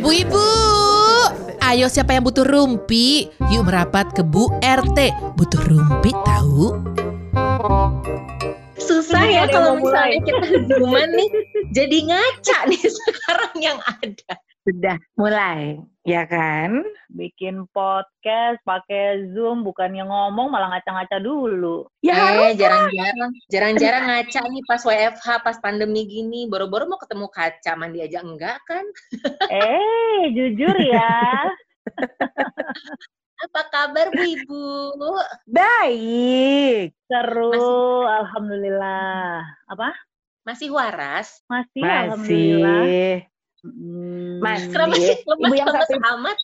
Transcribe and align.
Bu 0.00 0.08
Ibu, 0.08 0.48
ayo 1.60 1.86
siapa 1.92 2.16
yang 2.16 2.24
butuh 2.24 2.48
rumpi? 2.48 3.28
Yuk 3.52 3.68
merapat 3.68 4.08
ke 4.16 4.24
Bu 4.24 4.48
RT. 4.64 5.12
Butuh 5.36 5.60
rumpi 5.68 6.16
tahu? 6.24 6.80
Susah 8.80 9.20
ya 9.28 9.44
kalau 9.52 9.76
misalnya 9.76 10.24
kita 10.24 10.48
zooman 10.72 11.12
nih, 11.12 11.28
jadi 11.76 11.98
ngaca 12.08 12.58
nih 12.72 12.84
sekarang 12.96 13.54
yang 13.60 13.78
ada. 13.84 14.40
Sudah 14.64 14.96
mulai, 15.20 15.76
ya 16.08 16.24
kan? 16.24 16.80
bikin 17.12 17.68
podcast 17.70 18.58
pakai 18.64 19.28
Zoom 19.36 19.60
bukannya 19.60 20.08
ngomong 20.08 20.48
malah 20.48 20.72
ngaca-ngaca 20.72 21.20
dulu. 21.20 21.84
Ya 22.00 22.16
eh, 22.16 22.56
jarang-jarang, 22.56 23.30
jarang-jarang 23.52 24.04
ngaca 24.08 24.40
nih 24.50 24.64
pas 24.64 24.82
WFH, 24.82 25.26
pas 25.44 25.56
pandemi 25.60 26.08
gini. 26.08 26.48
Boro-boro 26.48 26.88
mau 26.88 26.96
ketemu 26.96 27.28
kaca, 27.28 27.76
mandi 27.76 28.00
aja 28.02 28.24
enggak 28.24 28.56
kan? 28.64 28.88
eh, 29.52 30.32
jujur 30.32 30.74
ya. 30.80 31.12
Apa 33.44 33.62
kabar 33.68 34.08
Bu 34.08 34.24
Ibu? 34.24 34.64
baik. 35.44 36.96
Seru, 37.04 37.52
Masih- 37.52 38.08
alhamdulillah. 38.24 39.44
Apa? 39.68 39.92
Masih 40.48 40.72
waras? 40.72 41.44
Masih, 41.52 41.84
alhamdulillah. 41.84 43.28
Hmm. 43.64 44.44
Masih. 44.44 44.68
Kenapa 44.76 44.94
sih 45.00 45.16
Ibu 45.24 45.54
yang 45.56 45.68
satu- 45.72 45.96
amat? 46.20 46.36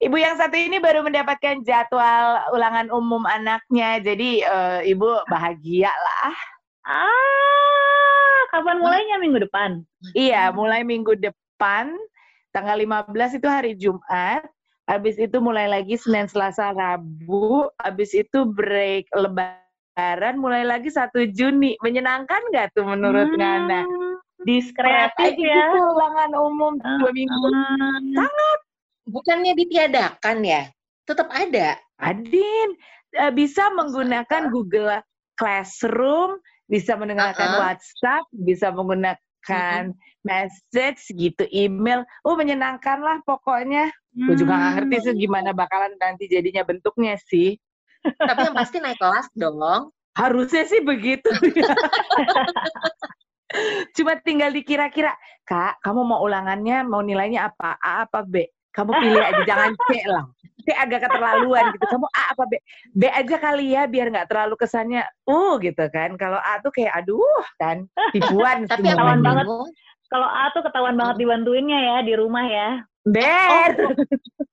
Ibu 0.00 0.16
yang 0.16 0.34
satu 0.40 0.56
ini 0.56 0.80
baru 0.80 1.04
mendapatkan 1.04 1.60
jadwal 1.62 2.48
ulangan 2.56 2.88
umum 2.88 3.22
anaknya, 3.28 4.00
jadi 4.00 4.30
eh, 4.42 4.80
ibu 4.88 5.06
bahagia 5.28 5.92
lah. 5.92 6.34
Ah, 6.82 8.40
kapan 8.50 8.80
mulainya 8.80 9.20
minggu 9.20 9.44
depan? 9.44 9.84
Iya, 10.16 10.50
mulai 10.50 10.82
minggu 10.82 11.14
depan, 11.14 11.94
tanggal 12.50 12.74
15 12.80 13.38
itu 13.38 13.46
hari 13.46 13.78
Jumat, 13.78 14.42
habis 14.90 15.14
itu 15.20 15.38
mulai 15.38 15.70
lagi 15.70 15.94
Senin, 15.94 16.26
Selasa, 16.26 16.74
Rabu, 16.74 17.70
habis 17.78 18.10
itu 18.16 18.42
break 18.48 19.06
lebaran, 19.14 20.34
mulai 20.42 20.66
lagi 20.66 20.90
1 20.90 21.22
Juni. 21.30 21.78
Menyenangkan 21.84 22.42
nggak 22.50 22.74
tuh 22.74 22.82
menurut 22.88 23.30
Hmm, 23.30 23.38
Nana? 23.38 23.80
Di 24.42 24.58
kreatif 24.74 25.32
ya. 25.38 25.54
gitu 25.54 25.78
ulangan 25.94 26.30
umum 26.34 26.72
dua 26.78 27.10
minggu. 27.14 27.46
Ah, 28.18 28.58
Bukannya 29.06 29.52
ditiadakan 29.58 30.46
ya? 30.46 30.70
Tetap 31.06 31.28
ada. 31.34 31.74
Adin, 31.98 32.68
eh, 33.18 33.32
bisa 33.34 33.70
menggunakan 33.74 34.50
Google 34.50 35.02
Classroom, 35.34 36.38
bisa 36.70 36.94
menggunakan 36.94 37.34
Uh-uh. 37.34 37.60
WhatsApp, 37.66 38.24
bisa 38.30 38.70
menggunakan 38.70 39.90
message 40.22 41.02
gitu, 41.14 41.46
email. 41.50 42.06
Oh, 42.22 42.38
menyenangkan 42.38 43.02
lah 43.02 43.18
pokoknya. 43.26 43.90
Gue 44.12 44.36
juga 44.38 44.54
nggak 44.54 44.72
ngerti 44.76 44.96
sih 45.08 45.14
gimana 45.26 45.50
bakalan 45.56 45.96
nanti 45.98 46.28
jadinya 46.28 46.62
bentuknya 46.62 47.16
sih. 47.26 47.58
Tapi 48.02 48.50
yang 48.50 48.56
pasti 48.56 48.76
naik 48.78 48.98
kelas 49.00 49.26
dong. 49.34 49.90
Harusnya 50.12 50.68
sih 50.68 50.84
begitu. 50.84 51.32
Cuma 53.92 54.16
tinggal 54.20 54.50
dikira-kira, 54.52 55.12
Kak, 55.44 55.84
kamu 55.84 56.00
mau 56.04 56.20
ulangannya, 56.24 56.84
mau 56.84 57.04
nilainya 57.04 57.52
apa? 57.52 57.76
A 57.76 58.08
apa 58.08 58.24
B? 58.24 58.48
Kamu 58.72 58.90
pilih 58.96 59.20
aja, 59.20 59.42
jangan 59.44 59.70
C 59.88 60.00
lah. 60.08 60.24
C 60.64 60.72
agak 60.72 61.04
keterlaluan 61.04 61.76
gitu. 61.76 61.84
Kamu 61.90 62.06
A 62.08 62.22
apa 62.32 62.44
B? 62.48 62.52
B 62.96 63.02
aja 63.10 63.36
kali 63.36 63.76
ya, 63.76 63.84
biar 63.84 64.08
nggak 64.08 64.32
terlalu 64.32 64.54
kesannya 64.56 65.04
uh 65.28 65.60
gitu 65.60 65.84
kan. 65.92 66.16
Kalau 66.16 66.40
A 66.40 66.62
tuh 66.64 66.72
kayak 66.72 67.04
aduh 67.04 67.44
kan, 67.60 67.84
tipuan 68.16 68.64
Tapi 68.64 68.88
Ketahuan 68.88 69.20
banget. 69.20 69.44
Kalau 70.08 70.28
A 70.28 70.52
tuh 70.52 70.60
ketahuan 70.64 70.96
banget 70.96 71.24
dibantuinnya 71.24 71.78
ya 71.80 71.96
di 72.04 72.12
rumah 72.16 72.44
ya. 72.44 72.84
Ber. 73.02 73.96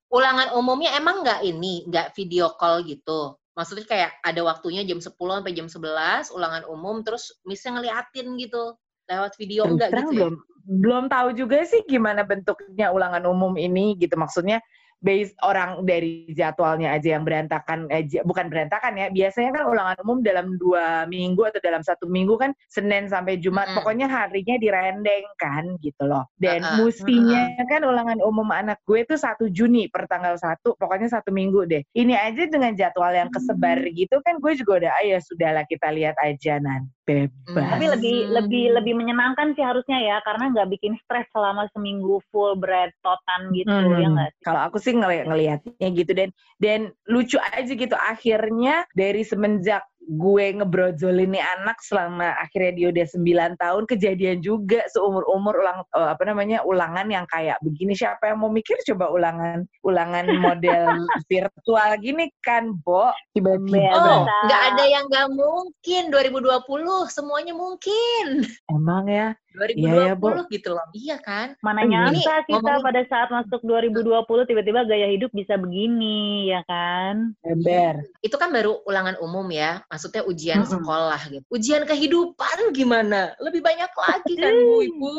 ulangan 0.09 0.57
umumnya 0.57 0.97
emang 0.97 1.21
nggak 1.21 1.45
ini, 1.45 1.85
nggak 1.85 2.17
video 2.17 2.57
call 2.57 2.81
gitu. 2.81 3.37
Maksudnya 3.53 3.85
kayak 3.85 4.11
ada 4.23 4.41
waktunya 4.41 4.81
jam 4.87 5.03
10 5.03 5.13
sampai 5.13 5.53
jam 5.53 5.67
11, 5.67 6.31
ulangan 6.33 6.63
umum, 6.65 7.03
terus 7.05 7.37
misalnya 7.45 7.83
ngeliatin 7.83 8.39
gitu. 8.39 8.73
Lewat 9.09 9.33
video 9.41 9.65
Terus 9.65 9.73
enggak 9.73 9.89
gitu 9.89 9.99
ya? 9.99 10.09
belum 10.13 10.33
belum 10.69 11.03
tahu 11.09 11.33
juga 11.33 11.65
sih 11.65 11.81
gimana 11.89 12.21
bentuknya 12.21 12.93
ulangan 12.93 13.25
umum 13.25 13.57
ini 13.57 13.97
gitu. 13.97 14.13
Maksudnya 14.13 14.61
based 14.99 15.31
orang 15.47 15.87
dari 15.87 16.27
jadwalnya 16.35 16.91
aja 16.91 17.15
yang 17.15 17.23
berantakan 17.23 17.87
aja 17.87 18.19
bukan 18.27 18.51
berantakan 18.51 18.99
ya. 18.99 19.07
Biasanya 19.09 19.55
kan 19.55 19.63
ulangan 19.65 19.97
umum 20.03 20.19
dalam 20.21 20.59
dua 20.59 21.07
minggu 21.07 21.41
atau 21.47 21.57
dalam 21.63 21.81
satu 21.81 22.05
minggu 22.05 22.35
kan 22.37 22.51
Senin 22.69 23.07
sampai 23.09 23.39
Jumat. 23.39 23.71
Mm-mm. 23.71 23.81
pokoknya 23.81 24.07
harinya 24.11 24.55
direndeng 24.59 25.25
kan 25.39 25.73
gitu 25.81 26.03
loh. 26.05 26.27
Dan 26.37 26.61
Uh-uh. 26.61 26.85
mustinya 26.85 27.49
kan 27.65 27.81
ulangan 27.87 28.19
umum 28.21 28.45
anak 28.51 28.77
gue 28.85 29.01
itu 29.01 29.15
satu 29.17 29.49
Juni 29.49 29.89
per 29.89 30.05
tanggal 30.05 30.37
satu. 30.37 30.75
Pokoknya 30.77 31.09
satu 31.09 31.33
minggu 31.33 31.65
deh. 31.65 31.81
Ini 31.95 32.13
aja 32.13 32.45
dengan 32.45 32.75
jadwal 32.75 33.15
yang 33.15 33.33
kesebar 33.33 33.79
gitu 33.89 34.21
kan 34.21 34.37
gue 34.37 34.53
juga 34.53 34.85
udah 34.85 34.91
ah 34.93 35.05
ya 35.07 35.17
sudahlah 35.23 35.65
kita 35.65 35.89
lihat 35.89 36.13
aja 36.21 36.61
nan 36.61 36.91
bebas 37.09 37.65
Tapi 37.73 37.85
lebih 37.89 38.17
lebih 38.29 38.63
lebih 38.77 38.93
menyenangkan 38.93 39.57
sih 39.57 39.65
harusnya 39.65 39.97
ya 39.97 40.17
karena 40.21 40.53
nggak 40.53 40.69
bikin 40.77 40.93
stres 41.01 41.25
selama 41.33 41.65
seminggu 41.73 42.21
full 42.29 42.53
bread 42.53 42.93
totan 43.01 43.49
gitu 43.57 43.73
Hmm, 43.73 43.97
ya 43.97 44.07
nggak? 44.13 44.31
Kalau 44.45 44.61
aku 44.69 44.77
sih 44.77 44.93
ngeli 44.93 45.25
ngelihatnya 45.25 45.87
gitu 45.97 46.11
dan 46.13 46.29
dan 46.61 46.79
lucu 47.09 47.41
aja 47.41 47.71
gitu 47.73 47.95
akhirnya 47.97 48.85
dari 48.93 49.25
semenjak 49.25 49.81
gue 50.09 50.45
ngebrojolin 50.57 51.29
nih 51.37 51.45
anak 51.61 51.77
selama 51.85 52.33
akhirnya 52.41 52.73
dia 52.73 52.87
udah 52.89 53.05
9 53.53 53.61
tahun 53.61 53.83
kejadian 53.85 54.37
juga 54.41 54.81
seumur 54.89 55.21
umur 55.29 55.61
ulang 55.61 55.85
eh, 55.93 56.09
apa 56.17 56.23
namanya 56.25 56.65
ulangan 56.65 57.05
yang 57.13 57.29
kayak 57.29 57.61
begini. 57.61 57.93
Siapa 57.93 58.33
yang 58.33 58.41
mau 58.41 58.49
mikir 58.49 58.81
coba 58.89 59.13
ulangan 59.13 59.69
ulangan 59.85 60.25
model 60.45 61.05
virtual 61.29 61.89
gini 62.01 62.33
kan 62.41 62.73
Bo? 62.81 63.13
Tiba-tiba. 63.37 63.77
Ya, 63.77 63.93
Oh, 63.99 64.25
nggak 64.25 64.61
ada 64.73 64.83
yang 64.89 65.05
nggak 65.05 65.29
mungkin. 65.29 66.01
2020, 66.09 67.13
semuanya 67.13 67.53
mungkin. 67.53 68.49
emang 68.73 69.05
ya 69.05 69.37
2020 69.53 69.81
Iya 69.81 70.13
ya, 70.13 70.43
gitu 70.49 70.69
loh. 70.77 70.85
Iya 70.93 71.17
kan? 71.21 71.47
Mana 71.65 71.81
nyangka 71.85 72.45
kita 72.45 72.61
ngomongin- 72.61 72.85
pada 72.85 73.01
saat 73.09 73.29
masuk 73.33 73.61
2020 73.65 74.45
tiba-tiba 74.45 74.85
gaya 74.85 75.07
hidup 75.09 75.31
bisa 75.33 75.57
begini 75.57 76.49
ya 76.53 76.61
kan? 76.69 77.33
ember 77.41 78.05
Itu 78.21 78.37
kan 78.37 78.53
baru 78.53 78.85
ulangan 78.85 79.17
umum 79.23 79.45
ya. 79.49 79.81
Maksudnya 79.89 80.21
ujian 80.25 80.61
Mm-mm. 80.61 80.73
sekolah 80.79 81.21
gitu. 81.33 81.45
Ujian 81.49 81.83
kehidupan 81.89 82.73
gimana? 82.77 83.33
Lebih 83.41 83.65
banyak 83.65 83.91
lagi 83.91 84.33
kan 84.37 84.53
Bu 84.53 84.77
Ibu? 84.85 85.17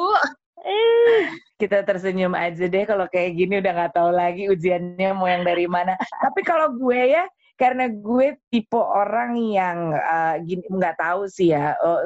Eh, 0.61 1.25
kita 1.57 1.81
tersenyum 1.89 2.37
aja 2.37 2.69
deh 2.69 2.85
kalau 2.85 3.09
kayak 3.09 3.33
gini 3.33 3.65
udah 3.65 3.73
nggak 3.73 3.95
tahu 3.97 4.13
lagi 4.13 4.45
ujiannya 4.53 5.11
mau 5.17 5.25
yang 5.25 5.41
dari 5.41 5.65
mana. 5.65 5.97
Tapi 5.97 6.45
kalau 6.45 6.77
gue 6.77 7.17
ya 7.17 7.25
karena 7.57 7.89
gue 7.89 8.37
tipe 8.53 8.77
orang 8.77 9.37
yang 9.37 9.93
uh, 9.97 10.37
gini 10.45 10.65
nggak 10.69 11.01
tahu 11.01 11.29
sih 11.33 11.57
ya. 11.57 11.77
uh, 11.81 12.05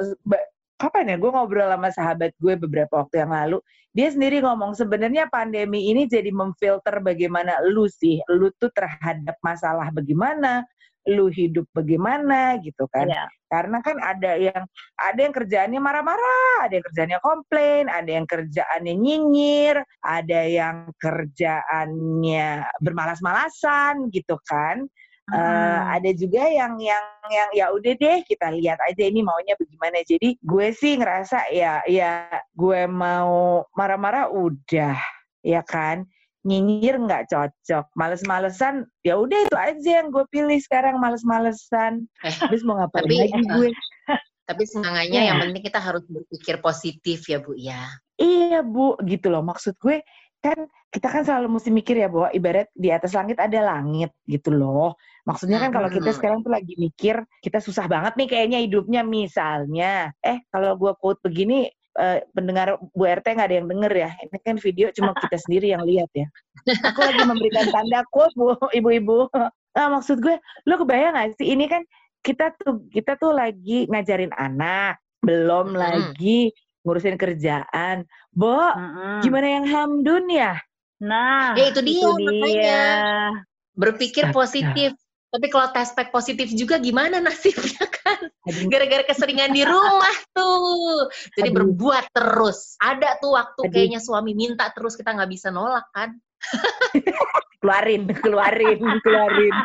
kapan 0.75 1.11
ya 1.11 1.15
gue 1.15 1.31
ngobrol 1.31 1.71
sama 1.71 1.89
sahabat 1.91 2.31
gue 2.39 2.53
beberapa 2.59 3.03
waktu 3.03 3.23
yang 3.23 3.31
lalu 3.31 3.57
dia 3.95 4.11
sendiri 4.11 4.43
ngomong 4.43 4.75
sebenarnya 4.75 5.31
pandemi 5.31 5.87
ini 5.87 6.03
jadi 6.03 6.27
memfilter 6.35 6.99
bagaimana 6.99 7.63
lu 7.63 7.87
sih 7.87 8.19
lu 8.27 8.51
tuh 8.59 8.67
terhadap 8.75 9.39
masalah 9.39 9.87
bagaimana 9.95 10.67
lu 11.05 11.29
hidup 11.29 11.69
bagaimana 11.71 12.57
gitu 12.65 12.89
kan 12.89 13.05
Iya. 13.05 13.29
karena 13.45 13.77
kan 13.85 13.97
ada 14.01 14.31
yang 14.41 14.65
ada 14.97 15.19
yang 15.21 15.31
kerjaannya 15.37 15.77
marah-marah, 15.77 16.65
ada 16.65 16.73
yang 16.81 16.85
kerjaannya 16.89 17.19
komplain, 17.21 17.85
ada 17.87 18.09
yang 18.09 18.25
kerjaannya 18.25 18.93
nyinyir, 18.97 19.75
ada 20.01 20.39
yang 20.49 20.89
kerjaannya 20.97 22.65
bermalas-malasan 22.81 24.09
gitu 24.09 24.35
kan. 24.49 24.89
Eh, 25.25 25.33
Hmm. 25.33 25.89
ada 25.89 26.11
juga 26.13 26.45
yang 26.45 26.77
yang 26.77 27.01
yang 27.33 27.49
ya 27.57 27.65
udah 27.73 27.97
deh 27.97 28.21
kita 28.29 28.53
lihat 28.53 28.77
aja 28.85 29.09
ini 29.09 29.25
maunya 29.25 29.57
bagaimana. 29.57 30.05
Jadi 30.05 30.37
gue 30.37 30.67
sih 30.69 31.01
ngerasa 31.01 31.49
ya 31.49 31.81
ya 31.89 32.29
gue 32.53 32.85
mau 32.85 33.65
marah-marah 33.73 34.29
udah 34.29 34.93
ya 35.41 35.65
kan 35.65 36.05
nyinyir 36.45 37.01
nggak 37.01 37.25
cocok 37.33 37.89
males-malesan 37.97 38.85
ya 39.01 39.17
udah 39.17 39.49
itu 39.49 39.57
aja 39.57 39.89
yang 40.05 40.13
gue 40.13 40.21
pilih 40.29 40.61
sekarang 40.61 41.01
males-malesan 41.01 42.05
Eh, 42.21 42.29
habis 42.29 42.61
mau 42.61 42.77
ngapain 42.77 43.09
tapi, 43.09 43.17
lagi 43.17 43.41
gue 43.49 43.69
Tapi 44.45 44.61
semangatnya 44.69 45.25
Iya. 45.25 45.29
yang 45.33 45.37
penting 45.41 45.63
kita 45.65 45.81
harus 45.81 46.05
berpikir 46.05 46.61
positif 46.61 47.25
ya 47.25 47.41
Bu 47.41 47.57
ya. 47.57 47.89
Iya 48.21 48.61
bu, 48.61 48.93
gitu 49.09 49.33
loh. 49.33 49.41
Maksud 49.41 49.73
gue 49.81 50.05
kan 50.37 50.69
kita 50.95 51.11
kan 51.11 51.27
selalu 51.27 51.59
mesti 51.59 51.75
mikir 51.75 51.99
ya 51.99 52.07
bahwa 52.07 52.31
ibarat 52.31 52.71
di 52.71 52.87
atas 52.87 53.11
langit 53.11 53.35
ada 53.35 53.59
langit 53.59 54.15
gitu 54.31 54.55
loh. 54.55 54.95
Maksudnya 55.27 55.59
kan 55.59 55.75
kalau 55.75 55.91
kita 55.91 56.15
sekarang 56.15 56.39
tuh 56.39 56.55
lagi 56.55 56.71
mikir 56.79 57.19
kita 57.43 57.59
susah 57.59 57.83
banget 57.91 58.15
nih 58.15 58.27
kayaknya 58.31 58.63
hidupnya 58.63 59.03
misalnya. 59.03 60.15
Eh 60.23 60.39
kalau 60.47 60.79
gue 60.79 60.95
quote 60.95 61.19
begini 61.19 61.67
eh, 61.99 62.23
pendengar 62.31 62.79
Bu 62.95 63.03
RT 63.03 63.27
nggak 63.27 63.47
ada 63.51 63.57
yang 63.59 63.67
denger 63.67 63.91
ya. 63.91 64.09
Ini 64.23 64.37
kan 64.39 64.55
video 64.55 64.87
cuma 64.95 65.11
kita 65.27 65.35
sendiri 65.35 65.75
yang 65.75 65.83
lihat 65.83 66.07
ya. 66.15 66.31
Aku 66.63 67.03
lagi 67.03 67.27
memberikan 67.27 67.67
tanda 67.75 67.99
quote 68.07 68.31
bu, 68.39 68.55
ibu-ibu. 68.79 69.27
Nah, 69.75 69.99
maksud 69.99 70.23
gue, 70.23 70.39
lo 70.63 70.79
kebayang 70.79 71.19
gak 71.19 71.35
sih 71.35 71.51
ini 71.51 71.67
kan 71.67 71.83
kita 72.23 72.55
tuh 72.55 72.87
kita 72.87 73.19
tuh 73.19 73.35
lagi 73.35 73.83
ngajarin 73.91 74.31
anak 74.31 75.03
belum 75.19 75.75
Mm-mm. 75.75 75.81
lagi 75.83 76.55
ngurusin 76.87 77.19
kerjaan. 77.19 78.07
Bo, 78.31 78.55
Mm-mm. 78.55 79.19
gimana 79.19 79.59
yang 79.59 79.65
Hamdun 79.67 80.31
ya? 80.31 80.55
Nah, 81.05 81.53
Ya, 81.53 81.69
itu 81.69 81.81
dia, 81.85 82.09
makanya. 82.09 82.81
Berpikir 83.77 84.33
Astaga. 84.33 84.37
positif. 84.41 84.91
Tapi 85.29 85.47
kalau 85.51 85.67
tes 85.75 85.91
pack 85.91 86.09
positif 86.15 86.47
juga 86.55 86.79
gimana 86.79 87.19
nasibnya 87.19 87.85
kan? 87.91 88.31
Gara-gara 88.71 89.03
keseringan 89.03 89.51
di 89.51 89.67
rumah 89.67 90.15
tuh. 90.31 91.11
Jadi 91.35 91.49
Aduh. 91.51 91.57
berbuat 91.59 92.05
terus. 92.15 92.79
Ada 92.79 93.19
tuh 93.19 93.35
waktu 93.35 93.61
Aduh. 93.67 93.71
kayaknya 93.71 93.99
suami 93.99 94.31
minta 94.31 94.71
terus 94.71 94.95
kita 94.95 95.11
nggak 95.11 95.29
bisa 95.29 95.51
nolak 95.51 95.85
kan? 95.91 96.15
keluarin, 97.65 98.03
keluarin, 98.21 98.79
keluarin. 99.01 99.55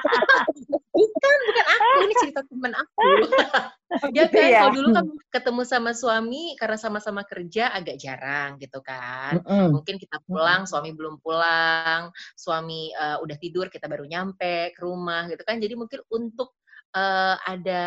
Bukan, 0.91 1.37
bukan 1.47 1.67
aku. 1.69 1.99
Ini 2.01 2.15
cerita 2.17 2.41
teman 2.49 2.73
aku. 2.73 3.09
ya 4.17 4.25
kan, 4.33 4.49
ya? 4.49 4.61
kalau 4.65 4.73
dulu 4.73 4.89
kan 4.97 5.07
ketemu 5.29 5.63
sama 5.69 5.91
suami 5.93 6.57
karena 6.57 6.79
sama-sama 6.81 7.23
kerja 7.29 7.71
agak 7.77 8.01
jarang 8.01 8.57
gitu 8.57 8.81
kan. 8.81 9.45
Mm-mm. 9.45 9.77
Mungkin 9.77 10.01
kita 10.01 10.17
pulang, 10.25 10.65
suami 10.65 10.97
belum 10.97 11.21
pulang, 11.21 12.09
suami 12.35 12.91
eh, 12.97 13.17
udah 13.21 13.37
tidur, 13.37 13.69
kita 13.69 13.85
baru 13.85 14.09
nyampe 14.09 14.73
ke 14.73 14.81
rumah 14.81 15.29
gitu 15.29 15.45
kan. 15.45 15.61
Jadi 15.61 15.77
mungkin 15.77 16.01
untuk 16.09 16.57
eh, 16.97 17.37
ada 17.37 17.85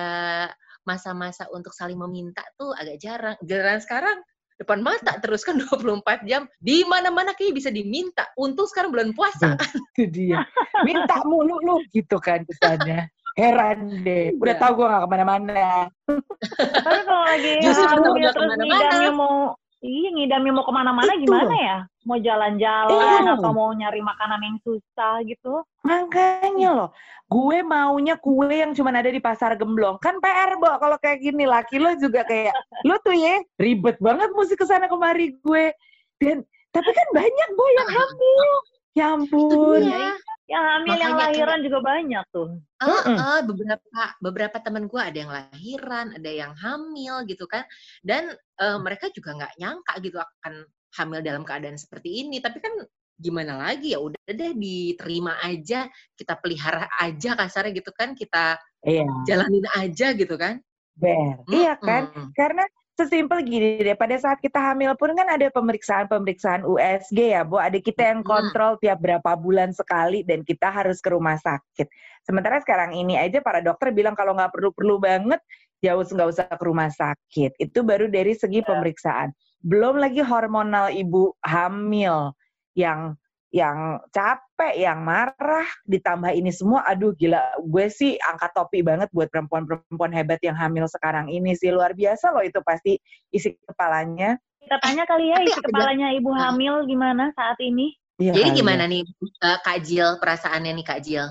masa-masa 0.83 1.47
untuk 1.49 1.73
saling 1.73 1.97
meminta 1.97 2.45
tuh 2.59 2.75
agak 2.77 3.01
jarang. 3.01 3.35
Giliran 3.41 3.81
sekarang 3.81 4.19
depan 4.59 4.79
mata 4.81 5.17
terus 5.19 5.41
kan 5.41 5.57
24 5.57 6.23
jam 6.29 6.45
di 6.59 6.85
mana-mana 6.85 7.33
kayak 7.33 7.57
bisa 7.57 7.69
diminta. 7.69 8.29
Untung 8.37 8.69
sekarang 8.69 8.93
bulan 8.93 9.09
puasa. 9.17 9.57
Itu 9.97 10.09
dia. 10.09 10.45
Minta 10.85 11.21
mulu 11.25 11.57
lu 11.61 11.75
gitu 11.93 12.17
kan 12.21 12.45
kesannya. 12.45 13.09
Heran 13.33 14.05
deh. 14.05 14.37
Udah 14.37 14.53
Iya. 14.53 14.61
tahu 14.61 14.71
gue 14.77 14.85
gak 14.93 15.01
ke 15.01 15.09
mana-mana. 15.09 15.89
Tapi 16.05 16.99
kalau 17.01 17.23
lagi 17.25 17.51
Justru 17.65 17.85
udah 17.89 18.13
terus 18.13 18.33
ke 18.37 18.41
mana-mana. 18.45 19.09
mau 19.09 19.35
iya 19.83 20.09
ngidamnya 20.09 20.51
mau 20.55 20.63
ke 20.63 20.71
mana-mana 20.71 21.11
gimana 21.19 21.51
ya? 21.53 21.77
Mau 22.07 22.15
jalan-jalan 22.15 23.21
Iya. 23.23 23.35
atau 23.35 23.51
mau 23.51 23.67
nyari 23.69 23.99
makanan 23.99 24.39
yang 24.39 24.57
susah 24.63 25.19
gitu? 25.23 25.59
Makanya 25.83 26.69
loh, 26.71 26.89
gue 27.27 27.59
maunya 27.61 28.15
kue 28.15 28.47
yang 28.49 28.71
cuma 28.71 28.95
ada 28.95 29.07
di 29.07 29.19
pasar 29.19 29.59
gemblong. 29.59 29.99
Kan 29.99 30.19
PR, 30.19 30.55
Bo, 30.55 30.71
kalau 30.79 30.95
kayak 30.97 31.19
gini. 31.19 31.43
Laki 31.43 31.79
lo 31.79 31.91
juga 31.95 32.23
kayak, 32.23 32.55
lo 32.83 32.95
tuh 32.99 33.11
ya, 33.11 33.43
ribet 33.59 33.99
banget 33.99 34.31
mesti 34.31 34.55
ke 34.55 34.63
sana 34.63 34.87
kemari 34.87 35.35
gue. 35.37 35.75
Dan, 36.15 36.43
tapi 36.71 36.89
kan 36.89 37.07
banyak, 37.11 37.49
Bo, 37.55 37.65
yang 37.75 37.89
hamil. 37.91 38.49
Ya 38.93 39.07
Itu 39.11 39.27
ampun. 39.27 39.81
dia. 39.83 40.11
Yang 40.43 40.63
hamil 40.67 40.91
yang 40.99 41.15
Makanya 41.15 41.31
lahiran 41.31 41.59
juga 41.63 41.79
banyak 41.79 42.25
tuh. 42.35 42.49
Mm-mm. 42.83 43.15
eh, 43.15 43.41
beberapa 43.47 44.03
beberapa 44.19 44.57
teman 44.59 44.91
gue 44.91 45.01
ada 45.01 45.17
yang 45.17 45.31
lahiran, 45.31 46.05
ada 46.19 46.31
yang 46.31 46.51
hamil 46.59 47.23
gitu 47.31 47.47
kan, 47.47 47.63
dan 48.03 48.35
eh, 48.35 48.77
mereka 48.83 49.07
juga 49.15 49.39
nggak 49.39 49.55
nyangka 49.55 49.93
gitu 50.03 50.17
akan 50.19 50.53
hamil 50.99 51.19
dalam 51.23 51.47
keadaan 51.47 51.79
seperti 51.79 52.27
ini. 52.27 52.43
Tapi 52.43 52.59
kan 52.59 52.75
gimana 53.15 53.55
lagi 53.55 53.95
ya 53.95 54.03
udah 54.03 54.19
deh 54.27 54.51
diterima 54.51 55.39
aja, 55.39 55.87
kita 56.19 56.35
pelihara 56.35 56.91
aja 56.99 57.39
kasarnya 57.39 57.71
gitu 57.79 57.95
kan, 57.95 58.11
kita 58.11 58.59
Iya, 58.83 59.07
jalanin 59.23 59.63
aja 59.79 60.11
gitu 60.11 60.35
kan. 60.35 60.59
ber. 60.99 61.39
Iya 61.47 61.79
kan? 61.79 62.11
Karena 62.35 62.67
sesimpel 62.93 63.41
gini 63.41 63.81
deh, 63.81 63.97
pada 63.97 64.13
saat 64.21 64.37
kita 64.37 64.61
hamil 64.61 64.93
pun 64.93 65.17
kan 65.17 65.25
ada 65.25 65.49
pemeriksaan-pemeriksaan 65.49 66.61
USG 66.61 67.33
ya, 67.33 67.41
Bu. 67.41 67.57
Ada 67.57 67.81
kita 67.81 68.13
yang 68.13 68.21
kontrol 68.21 68.77
tiap 68.77 69.01
berapa 69.01 69.33
bulan 69.33 69.73
sekali 69.73 70.21
dan 70.21 70.45
kita 70.45 70.69
harus 70.69 71.01
ke 71.01 71.09
rumah 71.09 71.37
sakit. 71.41 71.89
Sementara 72.23 72.61
sekarang 72.61 72.93
ini 72.93 73.17
aja 73.17 73.41
para 73.41 73.59
dokter 73.59 73.89
bilang 73.89 74.13
kalau 74.13 74.37
nggak 74.37 74.53
perlu-perlu 74.53 74.95
banget, 75.01 75.41
us- 75.81 76.13
nggak 76.13 76.29
usah 76.29 76.45
ke 76.47 76.63
rumah 76.63 76.87
sakit. 76.93 77.57
Itu 77.57 77.81
baru 77.81 78.07
dari 78.07 78.37
segi 78.37 78.61
pemeriksaan. 78.61 79.33
Belum 79.65 79.97
lagi 79.97 80.21
hormonal 80.21 80.93
ibu 80.93 81.33
hamil 81.43 82.31
yang 82.77 83.17
yang 83.53 84.01
capek, 84.09 84.73
yang 84.81 85.05
marah, 85.05 85.69
ditambah 85.85 86.33
ini 86.33 86.49
semua, 86.49 86.81
aduh 86.89 87.13
gila, 87.13 87.37
gue 87.61 87.85
sih 87.85 88.17
angkat 88.17 88.49
topi 88.57 88.81
banget 88.81 89.13
buat 89.13 89.29
perempuan-perempuan 89.29 90.09
hebat 90.09 90.41
yang 90.41 90.57
hamil 90.57 90.89
sekarang 90.89 91.29
ini 91.29 91.53
sih, 91.53 91.69
luar 91.69 91.93
biasa 91.93 92.33
loh 92.33 92.41
itu 92.41 92.57
pasti 92.65 92.97
isi 93.29 93.53
kepalanya. 93.69 94.41
Kita 94.57 94.81
tanya 94.81 95.05
kali 95.05 95.29
ya 95.29 95.37
Tapi 95.37 95.53
isi 95.53 95.61
kepalanya 95.69 96.07
ibu 96.17 96.33
hamil 96.33 96.89
gimana 96.89 97.29
saat 97.37 97.61
ini? 97.61 97.93
Iya 98.17 98.33
Jadi 98.33 98.49
gimana 98.57 98.89
ya. 98.89 98.91
nih 98.97 99.01
eh, 99.21 99.57
Kak 99.61 99.77
Jil 99.85 100.09
perasaannya 100.17 100.73
nih 100.73 100.85
Kak 100.89 100.99
Jil? 101.05 101.29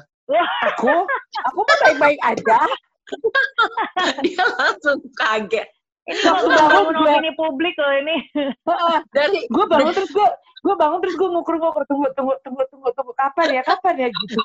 Aku, 0.71 0.95
aku 1.43 1.61
mah 1.67 1.79
baik-baik 1.83 2.21
aja. 2.23 2.59
Dia 4.25 4.45
langsung 4.47 5.03
kaget. 5.19 5.67
Ini 6.07 6.19
mau 6.27 6.39
bangun 6.47 6.71
bangun 6.71 6.95
gue- 7.03 7.11
opini 7.19 7.33
publik 7.35 7.75
loh 7.79 7.95
ini. 7.99 8.17
Dari 9.11 9.47
gue 9.47 9.65
bangun 9.67 9.91
terus 9.95 10.11
gue, 10.11 10.29
gue 10.63 10.75
bangun 10.79 11.03
terus 11.03 11.19
gue 11.19 11.27
ngukur-ngukur, 11.27 11.83
tunggu, 11.91 12.07
tunggu, 12.15 12.39
tunggu, 12.47 12.63
tunggu, 12.71 12.89
tunggu, 12.95 13.13
kapan 13.19 13.59
ya, 13.59 13.63
kapan 13.67 14.07
ya 14.07 14.09
gitu. 14.15 14.39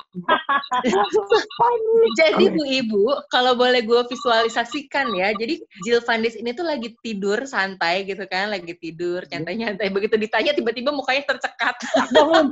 Jadi 2.18 2.44
Bu 2.50 2.62
Ibu, 2.66 3.02
kalau 3.30 3.54
boleh 3.54 3.86
gue 3.86 4.02
visualisasikan 4.10 5.14
ya, 5.14 5.30
jadi 5.34 5.62
Jill 5.86 6.02
Vandis 6.02 6.34
ini 6.34 6.50
tuh 6.54 6.66
lagi 6.66 6.94
tidur 7.02 7.46
santai 7.46 8.02
gitu 8.02 8.26
kan, 8.26 8.50
lagi 8.50 8.74
tidur 8.74 9.22
nyantai-nyantai. 9.30 9.90
Begitu 9.94 10.18
ditanya 10.18 10.50
tiba-tiba 10.54 10.90
mukanya 10.90 11.22
tercekat. 11.26 11.78
bangun. 12.10 12.50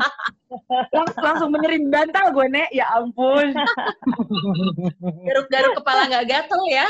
Lang- 0.94 1.16
langsung 1.18 1.50
menyerim 1.50 1.90
bantal 1.90 2.30
gue, 2.30 2.46
Nek. 2.46 2.70
Ya 2.70 2.86
ampun. 2.94 3.50
Garuk-garuk 5.26 5.82
kepala 5.82 6.06
nggak 6.06 6.26
gatel 6.30 6.62
ya. 6.70 6.86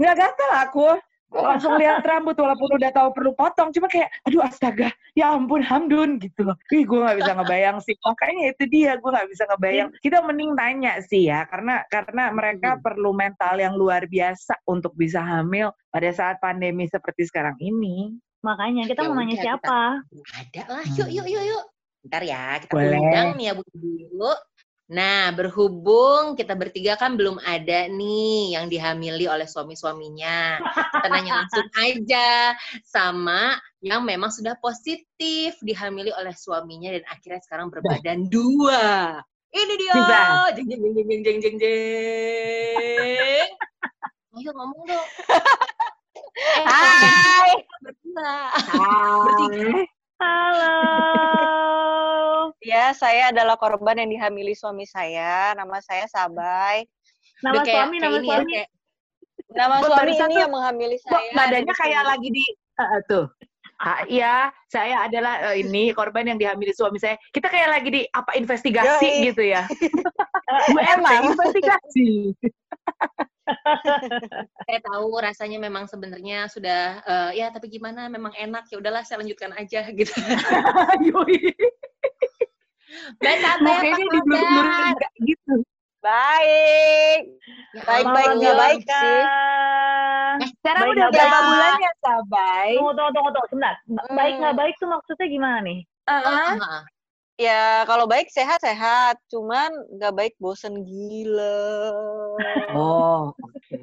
Nggak 0.00 0.16
gatel 0.16 0.50
aku. 0.64 0.88
Langsung 1.30 1.78
lihat 1.78 2.02
rambut 2.02 2.34
walaupun 2.34 2.74
udah 2.74 2.90
tahu 2.90 3.14
perlu 3.14 3.32
potong. 3.38 3.70
Cuma 3.70 3.86
kayak, 3.86 4.10
aduh 4.26 4.42
astaga, 4.42 4.90
ya 5.14 5.30
ampun 5.30 5.62
Hamdun 5.62 6.18
gitu 6.18 6.42
loh. 6.42 6.58
Ih, 6.74 6.82
gue 6.82 6.98
nggak 6.98 7.18
bisa 7.22 7.32
ngebayang 7.38 7.78
sih. 7.78 7.94
Makanya 8.02 8.42
itu 8.50 8.62
dia, 8.66 8.98
gue 8.98 9.10
nggak 9.10 9.28
bisa 9.30 9.44
ngebayang. 9.46 9.88
Kita 10.02 10.18
mending 10.26 10.52
tanya 10.58 10.92
sih 11.06 11.30
ya, 11.30 11.46
karena 11.46 11.86
karena 11.86 12.34
mereka 12.34 12.74
Hmm. 12.76 12.82
perlu 12.82 13.10
mental 13.14 13.62
yang 13.62 13.78
luar 13.78 14.10
biasa 14.10 14.58
untuk 14.66 14.92
bisa 14.98 15.22
hamil 15.22 15.70
pada 15.94 16.10
saat 16.10 16.42
pandemi 16.42 16.90
seperti 16.90 17.30
sekarang 17.30 17.54
ini. 17.62 18.18
Makanya 18.42 18.88
kita 18.90 19.04
Ya 19.04 19.08
mau 19.08 19.20
nanya 19.20 19.36
udah, 19.36 19.44
siapa? 19.44 19.80
Ada 20.34 20.62
lah, 20.66 20.84
yuk, 20.98 21.08
yuk, 21.14 21.26
yuk, 21.30 21.44
yuk. 21.46 21.64
Ntar 22.00 22.22
ya, 22.24 22.56
kita 22.64 22.72
Boleh. 22.72 22.96
undang 22.96 23.28
nih 23.36 23.44
ya 23.44 23.52
Bu 23.52 23.62
dulu. 23.76 24.32
Nah, 24.90 25.30
berhubung 25.30 26.34
kita 26.34 26.58
bertiga 26.58 26.98
kan 26.98 27.14
belum 27.14 27.38
ada 27.46 27.86
nih 27.86 28.58
yang 28.58 28.66
dihamili 28.66 29.30
oleh 29.30 29.46
suami-suaminya. 29.46 30.58
Kita 30.66 31.06
nanya 31.06 31.46
langsung 31.46 31.70
aja 31.86 32.58
sama 32.82 33.54
yang 33.78 34.02
memang 34.02 34.34
sudah 34.34 34.58
positif 34.58 35.54
dihamili 35.62 36.10
oleh 36.10 36.34
suaminya 36.34 36.90
dan 36.90 37.06
akhirnya 37.06 37.38
sekarang 37.38 37.70
berbadan 37.70 38.26
dua. 38.26 39.22
Ini 39.54 39.74
dia. 39.78 39.94
Bisa. 39.94 40.22
Jeng 40.58 40.66
jeng 40.66 40.82
jeng 40.82 40.94
jeng 41.06 41.22
jeng 41.22 41.38
jeng 41.38 41.56
jeng. 41.62 43.48
Ayo 44.42 44.50
ngomong 44.58 44.82
dong. 44.90 45.08
Hai. 46.66 47.62
berdua. 47.78 48.34
Hai. 48.58 49.86
Halo. 52.90 52.98
Ya, 52.98 53.06
saya 53.06 53.22
adalah 53.30 53.54
korban 53.54 54.02
yang 54.02 54.10
dihamili 54.10 54.50
suami 54.50 54.82
saya. 54.82 55.54
Nama 55.54 55.78
saya 55.78 56.10
Sabay. 56.10 56.82
Nama 57.38 57.54
Udah 57.54 57.62
kayak- 57.62 57.78
suami, 57.86 57.96
kayak 57.96 58.02
nama 58.02 58.18
ini 58.18 58.26
ya, 58.26 58.34
suami. 58.34 58.50
kayak- 58.50 58.70
Nama 59.50 59.74
Gua 59.78 59.86
suami 59.86 60.10
ini 60.10 60.18
tuh- 60.26 60.40
yang 60.42 60.50
menghamili 60.50 60.98
saya. 60.98 61.30
nadanya 61.30 61.66
Terus 61.70 61.78
kayak 61.78 62.02
lagi 62.04 62.28
di 62.30 62.44
Ah, 62.80 62.98
tuh. 63.06 63.26
Ah, 63.78 64.00
iya, 64.08 64.34
saya 64.66 65.06
adalah 65.06 65.34
eh, 65.52 65.62
ini 65.62 65.94
korban 65.94 66.26
yang 66.26 66.38
dihamili 66.40 66.74
suami 66.74 66.98
saya. 66.98 67.14
Kita 67.30 67.46
kayak 67.46 67.68
lagi 67.70 67.88
di 67.94 68.02
apa 68.10 68.34
investigasi 68.34 69.06
Yoi. 69.06 69.26
gitu 69.30 69.42
ya. 69.46 69.62
Bu 70.74 70.78
Emang. 70.82 71.30
investigasi. 71.30 72.34
saya 74.66 74.78
tahu 74.82 75.10
rasanya 75.18 75.58
memang 75.58 75.86
sebenarnya 75.86 76.46
sudah 76.46 77.02
eh, 77.02 77.30
ya 77.38 77.50
tapi 77.50 77.70
gimana 77.70 78.06
memang 78.06 78.34
enak 78.34 78.66
ya 78.70 78.78
udahlah 78.82 79.02
saya 79.06 79.22
lanjutkan 79.22 79.54
aja 79.54 79.86
gitu. 79.94 80.10
Mbak 82.90 83.36
Tante 83.40 83.70
apa 83.70 83.92
kabar? 84.08 84.94
gitu. 85.20 85.54
Baik. 86.00 87.20
Ya 87.70 87.82
Baik-baik 87.84 88.26
ampun. 88.26 88.38
nggak 88.40 88.56
baik 88.56 88.80
sih. 88.82 89.20
Sekarang 90.58 90.82
Baik 90.82 90.94
udah 90.96 91.06
berapa 91.08 91.28
baik? 91.30 91.46
bulan 91.46 91.72
ya, 91.76 91.92
Sabai? 92.00 92.70
Tunggu, 92.74 92.92
tunggu, 92.92 93.10
tunggu, 93.12 93.30
tunggu. 93.30 93.46
Sebentar. 93.48 93.74
Ba- 93.86 94.08
Baik 94.10 94.32
Hmm. 94.32 94.40
nggak 94.40 94.56
baik 94.56 94.74
tuh 94.76 94.88
maksudnya 94.88 95.26
gimana 95.28 95.58
nih? 95.60 95.78
Heeh. 96.08 96.50
Heeh. 96.56 96.82
Ya, 97.40 97.64
kalau 97.84 98.04
baik 98.04 98.28
sehat-sehat. 98.28 99.16
Cuman 99.28 99.70
nggak 99.92 100.12
baik 100.12 100.34
bosen 100.36 100.82
gila. 100.82 101.66
Oh, 102.72 103.30
oke. 103.36 103.78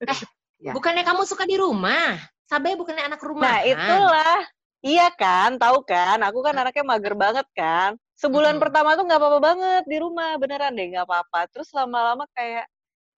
Ya. 0.60 0.76
Bukannya 0.76 1.00
kamu 1.00 1.24
suka 1.24 1.48
di 1.48 1.56
rumah? 1.56 2.20
Sabai 2.44 2.76
bukannya 2.76 3.08
anak 3.08 3.24
rumah. 3.24 3.40
Nah, 3.40 3.58
itulah. 3.64 4.44
Iya 4.84 5.08
kan, 5.16 5.56
tahu 5.56 5.80
kan? 5.88 6.20
Aku 6.20 6.44
kan 6.44 6.52
anaknya 6.52 6.84
mager 6.84 7.16
banget 7.16 7.48
kan. 7.56 7.96
Sebulan 8.20 8.60
Mm-mm. 8.60 8.64
pertama 8.68 9.00
tuh 9.00 9.08
nggak 9.08 9.16
apa-apa 9.16 9.40
banget 9.40 9.84
di 9.88 9.96
rumah, 9.96 10.36
beneran 10.36 10.76
deh 10.76 10.92
nggak 10.92 11.08
apa-apa. 11.08 11.48
Terus 11.48 11.72
lama-lama 11.72 12.28
kayak 12.36 12.68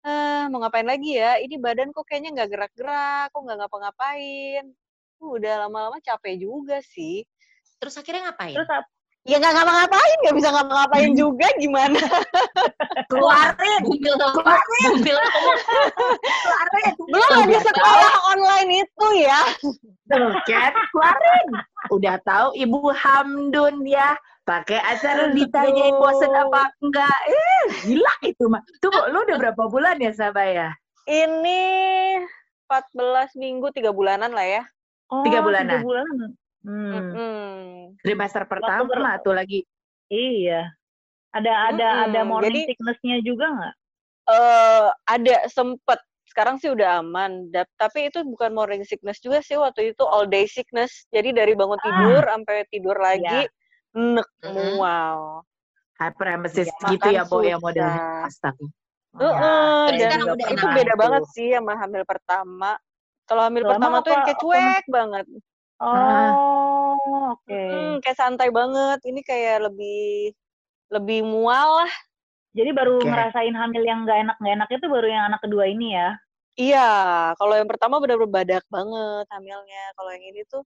eh 0.05 0.45
mau 0.53 0.61
ngapain 0.61 0.85
lagi 0.85 1.17
ya? 1.17 1.41
Ini 1.41 1.57
badan 1.57 1.89
kok 1.97 2.05
kayaknya 2.05 2.37
nggak 2.37 2.51
gerak-gerak, 2.53 3.33
kok 3.33 3.41
nggak 3.41 3.59
ngapa-ngapain. 3.65 4.65
Uh, 5.21 5.37
udah 5.41 5.65
lama-lama 5.65 5.97
capek 6.05 6.45
juga 6.45 6.85
sih. 6.85 7.25
Terus 7.81 7.97
akhirnya 7.97 8.29
ngapain? 8.29 8.57
Terus 8.61 8.69
Ya 9.29 9.37
nggak 9.37 9.53
ngapa-ngapain, 9.53 10.17
nggak 10.25 10.37
bisa 10.41 10.49
ngapa-ngapain 10.49 11.13
juga 11.13 11.45
gimana? 11.61 12.01
Keluarin, 13.13 13.81
bumil 13.85 14.17
kamu 14.17 14.39
keluarin. 14.41 14.93
Belum 17.05 17.31
ada 17.37 17.59
sekolah 17.61 18.13
online 18.33 18.81
itu 18.81 19.07
ya. 19.21 19.41
Tuh 20.09 20.33
kan, 20.49 20.73
keluarin. 20.73 21.47
Udah 21.93 22.17
tahu 22.25 22.57
Ibu 22.57 22.81
Hamdun 22.97 23.85
ya. 23.85 24.17
Pakai 24.51 24.83
acara 24.83 25.31
ditanyain 25.31 25.95
bosen 25.95 26.35
apa 26.35 26.75
enggak. 26.83 27.19
Eh, 27.31 27.65
gila 27.87 28.15
itu 28.27 28.45
mah. 28.51 28.59
Tuh, 28.83 28.91
lu 29.07 29.23
udah 29.23 29.37
berapa 29.39 29.63
bulan 29.71 29.95
ya 30.03 30.11
Sabah 30.11 30.43
ya? 30.43 30.69
Ini 31.07 31.63
14 32.67 33.39
minggu, 33.39 33.71
tiga 33.71 33.95
bulanan 33.95 34.35
lah 34.35 34.43
ya. 34.43 34.63
oh, 35.07 35.23
Tiga 35.23 35.39
bulanan. 35.39 35.79
Tiga 35.79 35.87
bulanan. 35.87 36.31
Hmm. 36.61 36.91
Mm-mm. 36.91 37.97
Trimester 38.03 38.43
pertama 38.45 38.91
ber- 38.91 39.23
tuh 39.23 39.35
lagi. 39.39 39.63
Iya. 40.11 40.67
Ada 41.31 41.71
ada 41.71 41.89
Mm-mm, 41.89 42.05
ada 42.11 42.21
morning 42.27 42.51
jadi- 42.51 42.67
sickness-nya 42.75 43.17
juga 43.23 43.47
nggak? 43.55 43.75
eh 44.31 44.87
ada 45.11 45.37
sempet 45.51 45.99
sekarang 46.31 46.63
sih 46.63 46.71
udah 46.71 47.03
aman 47.03 47.51
tapi 47.75 48.07
itu 48.07 48.23
bukan 48.23 48.55
morning 48.55 48.87
sickness 48.87 49.19
juga 49.19 49.43
sih 49.43 49.59
waktu 49.59 49.91
itu 49.91 50.07
all 50.07 50.23
day 50.23 50.47
sickness 50.47 51.03
jadi 51.11 51.35
dari 51.35 51.59
bangun 51.59 51.75
tidur 51.83 52.23
sampai 52.23 52.63
tidur 52.71 52.95
lagi 52.95 53.51
nek 53.95 54.29
mual 54.47 55.43
Hyperemesis 56.01 56.73
Ya, 56.73 56.89
gitu 56.97 57.09
ya, 57.13 57.23
Bo, 57.29 57.45
ya 57.45 57.61
modelnya. 57.61 58.25
Astaga. 58.25 58.65
Heeh, 59.21 59.85
Terus 59.91 60.01
dan 60.01 60.09
sekarang 60.09 60.27
udah 60.33 60.49
itu 60.49 60.67
beda 60.73 60.93
tuh. 60.95 61.01
banget 61.03 61.23
sih 61.35 61.49
sama 61.53 61.73
hamil 61.77 62.03
pertama 62.09 62.71
kalau 63.29 63.43
hamil 63.45 63.63
Lama 63.67 63.71
pertama 63.77 63.97
tuh 64.01 64.11
yang 64.11 64.23
apa- 64.23 64.27
kayak 64.31 64.41
cuek 64.41 64.85
banget 64.89 65.27
Oh, 65.81 67.37
oke. 67.37 67.49
Hmm, 67.49 67.95
kayak 68.05 68.17
santai 68.17 68.49
banget 68.53 69.01
ini 69.09 69.21
kayak 69.25 69.67
lebih 69.71 70.33
lebih 70.93 71.21
mual 71.25 71.85
lah 71.85 71.93
Jadi 72.51 72.71
baru 72.75 72.99
Oke. 72.99 73.07
ngerasain 73.07 73.55
hamil 73.55 73.83
yang 73.87 74.03
nggak 74.03 74.19
enak 74.27 74.37
nggak 74.43 74.55
enak 74.59 74.69
itu 74.75 74.87
baru 74.91 75.07
yang 75.07 75.25
anak 75.31 75.41
kedua 75.41 75.65
ini 75.71 75.95
ya? 75.95 76.19
Iya, 76.59 76.91
kalau 77.39 77.55
yang 77.55 77.71
pertama 77.71 78.03
benar-benar 78.03 78.27
badak 78.43 78.65
banget 78.67 79.25
hamilnya. 79.31 79.85
Kalau 79.95 80.11
yang 80.11 80.25
ini 80.27 80.43
tuh 80.51 80.63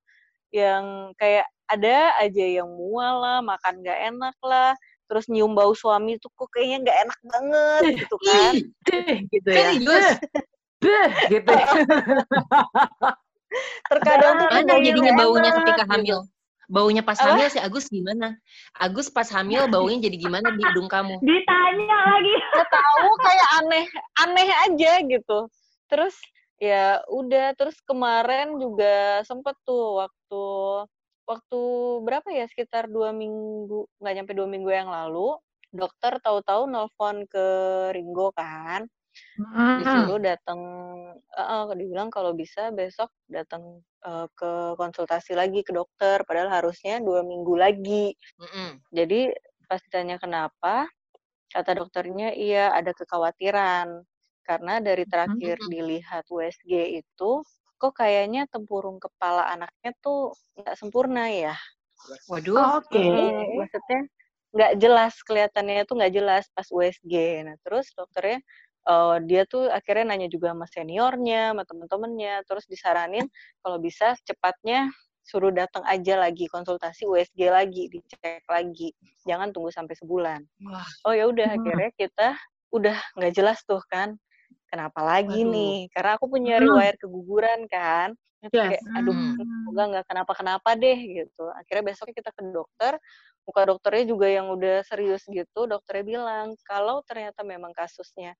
yang 0.49 1.13
kayak 1.21 1.45
ada 1.69 2.17
aja 2.21 2.45
yang 2.45 2.69
mual 2.69 3.21
lah, 3.25 3.39
makan 3.41 3.81
nggak 3.81 4.01
enak 4.13 4.37
lah, 4.45 4.73
terus 5.09 5.29
nyium 5.29 5.53
bau 5.57 5.73
suami 5.73 6.17
tuh 6.21 6.33
kok 6.35 6.49
kayaknya 6.53 6.89
nggak 6.89 6.99
enak 7.09 7.21
banget 7.25 7.83
gitu 8.05 8.17
kan. 8.21 8.53
Gitu 9.31 9.49
ya. 9.49 9.71
Gitu. 11.31 11.53
Terkadang 13.91 14.33
tuh 14.43 14.49
Mana 14.51 14.67
baunya 14.67 14.91
jadinya 14.91 15.13
baunya 15.15 15.51
enak 15.55 15.59
ketika 15.63 15.85
gitu. 15.87 15.93
hamil? 15.95 16.19
Baunya 16.65 17.03
pas 17.05 17.21
hamil 17.21 17.49
si 17.53 17.61
Agus 17.61 17.87
gimana? 17.93 18.41
Agus 18.77 19.13
pas 19.13 19.29
hamil 19.31 19.69
baunya 19.75 20.09
jadi 20.09 20.17
gimana 20.17 20.49
di 20.53 20.63
hidung 20.65 20.89
kamu? 20.89 21.21
Ditanya 21.21 21.99
lagi. 22.09 22.35
Tahu 22.57 23.09
kayak 23.21 23.49
aneh, 23.63 23.85
aneh 24.25 24.49
aja 24.69 24.93
gitu. 25.05 25.39
Terus 25.87 26.17
ya 26.59 27.05
udah, 27.13 27.53
terus 27.55 27.77
kemarin 27.85 28.57
juga 28.57 29.21
sempet 29.29 29.55
tuh 29.69 30.03
waktu 30.03 30.45
waktu 31.25 31.61
berapa 32.05 32.29
ya 32.33 32.45
sekitar 32.51 32.89
dua 32.91 33.11
minggu 33.17 33.89
nggak 34.01 34.15
nyampe 34.17 34.33
dua 34.37 34.49
minggu 34.49 34.71
yang 34.71 34.89
lalu 34.93 35.37
dokter 35.75 36.21
tahu-tahu 36.23 36.71
nelpon 36.71 37.27
ke 37.27 37.47
Ringo 37.97 38.31
kan 38.37 38.87
disuruh 39.75 40.19
datang 40.23 40.61
eh, 41.35 41.47
eh, 41.51 41.75
dibilang 41.75 42.09
kalau 42.13 42.33
bisa 42.37 42.71
besok 42.71 43.11
datang 43.27 43.83
eh, 44.07 44.27
ke 44.39 44.79
konsultasi 44.79 45.35
lagi 45.35 45.67
ke 45.67 45.73
dokter 45.75 46.23
padahal 46.29 46.51
harusnya 46.63 47.01
dua 47.03 47.27
minggu 47.27 47.55
lagi 47.59 48.15
Mm-mm. 48.39 48.79
jadi 48.95 49.35
pas 49.67 49.81
ditanya 49.83 50.17
kenapa 50.21 50.87
kata 51.51 51.73
dokternya 51.79 52.35
iya 52.37 52.71
ada 52.75 52.93
kekhawatiran 52.95 54.03
karena 54.45 54.75
dari 54.85 55.05
terakhir 55.09 55.57
Hmm. 55.59 55.71
dilihat 55.73 56.25
USG 56.29 57.01
itu 57.01 57.31
kok 57.81 57.93
kayaknya 58.01 58.47
tempurung 58.51 58.99
kepala 59.03 59.51
anaknya 59.51 59.91
tuh 60.01 60.33
nggak 60.59 60.77
sempurna 60.79 61.29
ya 61.31 61.57
Waduh. 62.29 62.85
Oke. 62.85 63.01
Mm, 63.01 63.65
maksudnya 63.65 64.01
nggak 64.55 64.73
jelas 64.79 65.15
kelihatannya 65.27 65.83
tuh 65.89 65.95
nggak 65.99 66.15
jelas 66.15 66.45
pas 66.55 66.69
USG. 66.69 67.43
Nah 67.49 67.57
terus 67.65 67.91
dokternya 67.97 68.39
eh, 68.85 69.17
dia 69.25 69.43
tuh 69.49 69.73
akhirnya 69.73 70.15
nanya 70.15 70.29
juga 70.29 70.53
sama 70.53 70.67
seniornya, 70.69 71.57
sama 71.57 71.63
temen-temennya, 71.65 72.45
terus 72.45 72.65
disaranin 72.69 73.25
kalau 73.65 73.81
bisa 73.81 74.13
secepatnya 74.21 74.93
suruh 75.25 75.49
datang 75.49 75.81
aja 75.89 76.21
lagi 76.21 76.45
konsultasi 76.53 77.09
USG 77.09 77.49
lagi, 77.49 77.89
dicek 77.89 78.45
lagi, 78.45 78.93
jangan 79.25 79.57
tunggu 79.57 79.73
sampai 79.73 79.97
sebulan. 79.97 80.45
Wah. 80.69 80.85
Oh 81.09 81.17
ya 81.17 81.25
udah 81.33 81.49
Hmm. 81.49 81.57
akhirnya 81.65 81.91
kita 81.97 82.29
udah 82.77 82.97
nggak 83.17 83.33
jelas 83.33 83.65
tuh 83.65 83.81
kan, 83.89 84.21
kenapa 84.75 85.01
lagi 85.07 85.47
Waduh. 85.47 85.49
nih? 85.49 85.87
Karena 85.95 86.19
aku 86.19 86.27
punya 86.35 86.59
Hmm. 86.59 86.65
riwayat 86.65 86.99
keguguran 87.03 87.67
kan, 87.71 88.19
Yes. 88.53 88.73
kayak 88.73 88.83
aduh 88.99 89.19
Hmm. 89.19 89.65
semoga 89.65 89.83
nggak 89.95 90.07
kenapa-kenapa 90.11 90.71
deh 90.79 90.99
gitu. 91.23 91.45
Akhirnya 91.55 91.85
besoknya 91.95 92.15
kita 92.21 92.31
ke 92.35 92.43
dokter, 92.51 92.93
muka 93.47 93.63
dokternya 93.71 94.05
juga 94.11 94.27
yang 94.31 94.47
udah 94.53 94.83
serius 94.87 95.23
gitu, 95.31 95.61
dokternya 95.71 96.05
bilang 96.07 96.47
kalau 96.67 97.01
ternyata 97.07 97.43
memang 97.47 97.73
kasusnya 97.77 98.35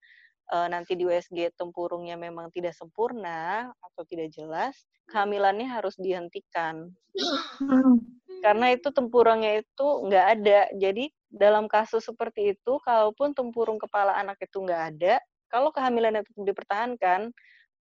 eh, 0.55 0.69
nanti 0.73 0.93
di 0.99 1.05
USG 1.09 1.53
tempurungnya 1.57 2.17
memang 2.21 2.49
tidak 2.55 2.75
sempurna 2.79 3.71
atau 3.85 4.03
tidak 4.09 4.29
jelas, 4.35 4.75
kehamilannya 5.11 5.69
harus 5.71 5.95
dihentikan 6.01 6.93
Hmm. 7.59 7.99
karena 8.45 8.67
itu 8.77 8.89
tempurungnya 8.93 9.63
itu 9.65 9.87
nggak 10.07 10.27
ada. 10.39 10.61
Jadi 10.77 11.05
dalam 11.33 11.65
kasus 11.71 12.05
seperti 12.07 12.55
itu, 12.57 12.73
kalaupun 12.85 13.33
tempurung 13.33 13.79
kepala 13.81 14.15
anak 14.21 14.39
itu 14.45 14.57
nggak 14.65 14.83
ada, 14.95 15.15
kalau 15.55 15.71
kehamilan 15.71 16.19
itu 16.19 16.35
dipertahankan, 16.43 17.31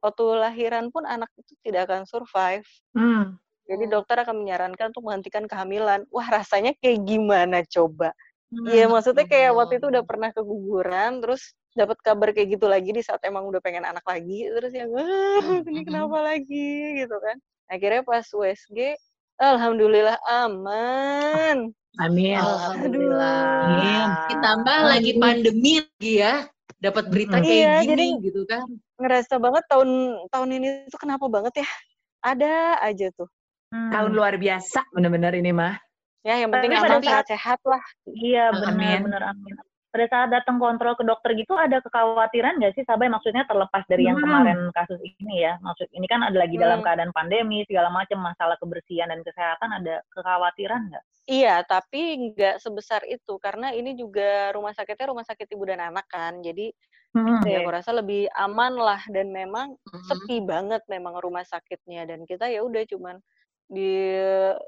waktu 0.02 0.24
lahiran 0.42 0.90
pun 0.90 1.06
anak 1.06 1.30
itu 1.38 1.54
tidak 1.62 1.86
akan 1.94 2.10
survive. 2.10 2.66
Hmm. 2.98 3.38
Jadi 3.70 3.86
dokter 3.88 4.18
akan 4.26 4.42
menyarankan 4.42 4.90
untuk 4.92 5.06
menghentikan 5.06 5.46
kehamilan. 5.46 6.10
Wah 6.10 6.26
rasanya 6.28 6.74
kayak 6.82 7.06
gimana 7.06 7.62
coba? 7.70 8.18
Iya 8.68 8.90
maksudnya 8.92 9.24
kayak 9.30 9.56
waktu 9.56 9.80
itu 9.80 9.88
udah 9.88 10.04
pernah 10.04 10.30
keguguran, 10.36 11.24
terus 11.24 11.56
dapat 11.72 11.98
kabar 12.04 12.36
kayak 12.36 12.60
gitu 12.60 12.68
lagi 12.68 12.92
di 12.92 13.00
saat 13.00 13.24
emang 13.24 13.48
udah 13.48 13.64
pengen 13.64 13.88
anak 13.88 14.04
lagi, 14.04 14.44
terus 14.52 14.76
yang 14.76 14.92
"Ah, 14.92 15.64
ini 15.64 15.82
Mhm. 15.82 15.88
kenapa 15.88 16.18
lagi 16.20 17.00
gitu 17.00 17.16
kan? 17.24 17.40
Akhirnya 17.72 18.04
pas 18.04 18.28
USG, 18.28 19.00
alhamdulillah 19.40 20.20
aman. 20.28 21.72
Amin. 22.00 22.36
Alhamdulillah. 22.36 23.40
Amin. 23.64 24.08
Ditambah 24.36 24.78
lagi 24.84 25.12
pandemi 25.16 25.74
lagi 25.80 26.14
ya. 26.20 26.36
Dapat 26.82 27.14
berita 27.14 27.38
Mm-mm. 27.38 27.46
kayak 27.46 27.62
Iya, 27.62 27.74
gini 27.86 27.94
jadi- 27.94 28.22
gitu 28.26 28.42
kan. 28.50 28.66
Ngerasa 28.98 29.38
banget 29.38 29.64
tahun 29.70 29.90
tahun 30.34 30.50
ini 30.58 30.68
tuh 30.90 31.00
kenapa 31.00 31.26
banget 31.30 31.62
ya? 31.62 31.68
Ada 32.26 32.82
aja 32.82 33.08
tuh. 33.14 33.30
Hmm. 33.70 33.94
Tahun 33.94 34.12
luar 34.12 34.36
biasa 34.36 34.82
bener-bener 34.92 35.38
ini 35.38 35.54
mah. 35.54 35.78
Ya 36.22 36.38
yang 36.38 36.50
penting 36.54 36.74
aman 36.74 36.82
pada 36.82 36.98
saat- 37.02 37.06
sehat-sehat 37.30 37.60
lah. 37.66 37.84
Iya 38.10 38.50
Amin. 38.54 38.62
benar 38.62 38.98
benar 39.06 39.24
amin. 39.34 39.54
Pada 39.92 40.08
saat 40.08 40.32
datang 40.32 40.56
kontrol 40.56 40.96
ke 40.96 41.04
dokter 41.04 41.36
gitu 41.36 41.52
ada 41.60 41.84
kekhawatiran 41.84 42.56
nggak 42.64 42.80
sih 42.80 42.88
Sabay 42.88 43.12
maksudnya 43.12 43.44
terlepas 43.44 43.84
dari 43.92 44.08
yang 44.08 44.16
Hmm. 44.16 44.24
kemarin 44.24 44.72
kasus 44.72 44.96
ini 45.04 45.44
ya 45.44 45.60
maksud 45.60 45.92
ini 45.92 46.08
kan 46.08 46.24
ada 46.24 46.38
lagi 46.40 46.56
dalam 46.56 46.80
Hmm. 46.80 46.86
keadaan 46.86 47.12
pandemi 47.12 47.68
segala 47.68 47.92
macam 47.92 48.24
masalah 48.24 48.56
kebersihan 48.56 49.12
dan 49.12 49.20
kesehatan 49.20 49.68
ada 49.76 50.00
kekhawatiran 50.16 50.88
nggak? 50.96 51.04
Iya, 51.30 51.62
tapi 51.70 52.34
nggak 52.34 52.58
sebesar 52.66 53.06
itu 53.06 53.38
karena 53.38 53.70
ini 53.78 53.94
juga 53.94 54.50
rumah 54.58 54.74
sakitnya 54.74 55.14
rumah 55.14 55.26
sakit 55.26 55.48
ibu 55.54 55.64
dan 55.70 55.78
anak 55.94 56.10
kan. 56.10 56.42
Jadi 56.42 56.74
Hmm. 57.16 57.44
ya 57.46 57.62
aku 57.62 57.70
rasa 57.74 57.92
lebih 57.94 58.30
aman 58.34 58.74
lah 58.78 59.02
dan 59.14 59.30
memang 59.34 59.78
Mhm. 59.94 60.02
sepi 60.02 60.42
banget 60.46 60.82
memang 60.90 61.18
rumah 61.22 61.46
sakitnya 61.46 62.06
dan 62.10 62.26
kita 62.26 62.50
ya 62.50 62.62
udah 62.66 62.84
cuman 62.90 63.18
di 63.72 64.20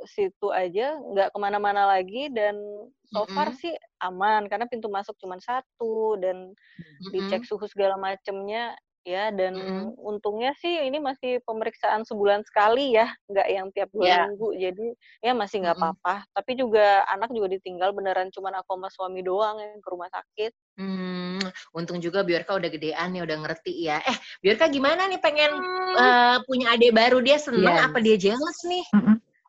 situ 0.07 0.47
aja 0.55 0.95
nggak 0.95 1.35
ke 1.35 1.37
mana-mana 1.43 1.83
lagi 1.91 2.31
dan 2.31 2.55
so 3.03 3.27
far 3.35 3.51
Mhm. 3.51 3.59
sih 3.59 3.75
aman 3.99 4.47
karena 4.47 4.63
pintu 4.71 4.87
masuk 4.87 5.15
cuma 5.19 5.35
satu 5.43 6.15
dan 6.23 6.55
Mhm. 6.79 7.11
dicek 7.11 7.43
suhu 7.43 7.67
segala 7.67 7.99
macemnya 7.99 8.73
ya 9.03 9.35
dan 9.35 9.53
Mhm. 9.53 9.99
untungnya 9.99 10.55
sih 10.57 10.87
ini 10.87 10.95
masih 11.03 11.43
pemeriksaan 11.43 12.07
sebulan 12.07 12.47
sekali 12.47 12.95
ya 12.95 13.11
nggak 13.27 13.47
yang 13.51 13.67
tiap 13.75 13.91
dua 13.91 14.07
Ya. 14.07 14.19
minggu 14.31 14.55
jadi 14.55 14.87
ya 15.19 15.31
masih 15.35 15.59
nggak 15.59 15.75
Mhm. 15.75 15.83
apa-apa 15.83 16.15
tapi 16.31 16.51
juga 16.55 17.03
anak 17.11 17.29
juga 17.35 17.51
ditinggal 17.51 17.91
beneran 17.91 18.31
cuma 18.31 18.55
aku 18.55 18.79
sama 18.79 18.87
suami 18.87 19.19
doang 19.19 19.59
yang 19.59 19.83
ke 19.83 19.89
rumah 19.91 20.07
sakit 20.09 20.51
Hmm, 20.73 21.37
untung 21.69 22.01
juga 22.01 22.25
Biorka 22.25 22.57
udah 22.57 22.65
gedean 22.65 23.13
nih, 23.13 23.21
udah 23.21 23.45
ngerti 23.45 23.85
ya. 23.85 24.01
Eh, 24.09 24.17
Biorka 24.41 24.65
gimana 24.65 25.05
nih 25.05 25.21
pengen 25.21 25.53
Hmm. 25.53 25.93
eh, 26.01 26.37
punya 26.49 26.73
adik 26.73 26.97
baru? 26.97 27.21
Dia 27.21 27.37
seneng 27.37 27.77
Yes. 27.77 27.85
apa 27.93 27.97
dia 28.01 28.17
jealous 28.17 28.59
nih? 28.65 28.81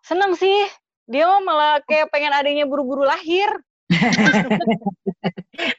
seneng 0.05 0.37
sih 0.37 0.69
dia 1.09 1.25
malah 1.41 1.81
kayak 1.89 2.13
pengen 2.13 2.37
adanya 2.37 2.69
buru-buru 2.69 3.09
lahir 3.09 3.49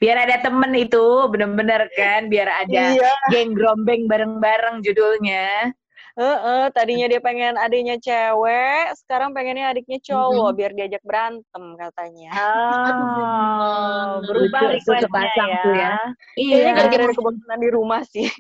Biar 0.01 0.17
ada 0.27 0.39
temen 0.39 0.71
itu, 0.75 1.05
bener-bener 1.31 1.87
kan, 1.93 2.27
biar 2.31 2.47
ada 2.67 2.95
Iya. 2.95 3.11
geng 3.31 3.51
grombeng 3.55 4.07
bareng-bareng 4.07 4.81
judulnya. 4.85 5.73
Heeh, 6.15 6.63
tadinya 6.71 7.11
dia 7.11 7.19
pengen 7.19 7.59
adiknya 7.59 7.99
cewek, 7.99 8.95
sekarang 9.03 9.35
pengennya 9.35 9.67
adiknya 9.67 9.99
cowok 9.99 10.55
biar 10.55 10.71
diajak 10.71 11.03
berantem 11.03 11.63
katanya. 11.75 12.31
Oh, 12.39 14.23
berubah 14.23 14.79
requestnya 14.79 15.11
pasang 15.11 15.49
ya. 15.51 15.59
tuh 15.59 15.73
ya. 15.75 15.91
Kayaknya 16.39 16.71
Iya. 16.71 16.75
gara-gara 16.79 17.03
ada 17.03 17.15
kebosanan 17.19 17.59
di 17.59 17.69
rumah 17.71 18.01
sih. 18.07 18.31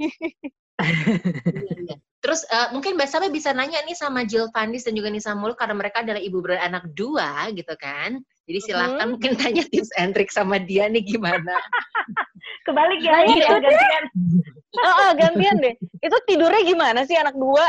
Iya, 1.51 1.73
iya. 1.83 1.95
Terus 2.23 2.41
eh, 2.47 2.67
mungkin 2.73 2.95
Mbak 2.95 3.09
Sabe 3.11 3.27
bisa 3.29 3.51
nanya 3.51 3.83
nih 3.83 3.93
sama 3.93 4.23
Jill 4.23 4.49
Fandis 4.55 4.87
dan 4.87 4.95
juga 4.97 5.11
Nisa 5.11 5.35
Muluk 5.35 5.59
karena 5.59 5.75
mereka 5.77 6.01
adalah 6.01 6.23
ibu 6.23 6.39
beranak 6.39 6.87
dua 6.95 7.51
gitu 7.51 7.75
kan. 7.75 8.23
Jadi 8.45 8.59
silahkan 8.61 9.09
Mhm. 9.09 9.11
mungkin 9.17 9.31
tanya 9.41 9.63
tips 9.65 9.89
and 9.97 10.13
trick 10.13 10.29
sama 10.29 10.61
dia 10.61 10.85
nih 10.85 11.01
gimana. 11.01 11.53
Kebalik 12.65 13.01
ya, 13.01 13.25
Gitu 13.25 13.41
ya 13.41 13.57
gantian. 13.57 14.03
Heeh, 14.75 15.09
gantian 15.17 15.55
deh. 15.61 15.73
Itu 16.01 16.17
tidurnya 16.29 16.61
gimana 16.61 16.99
sih 17.09 17.17
anak 17.17 17.33
dua? 17.33 17.65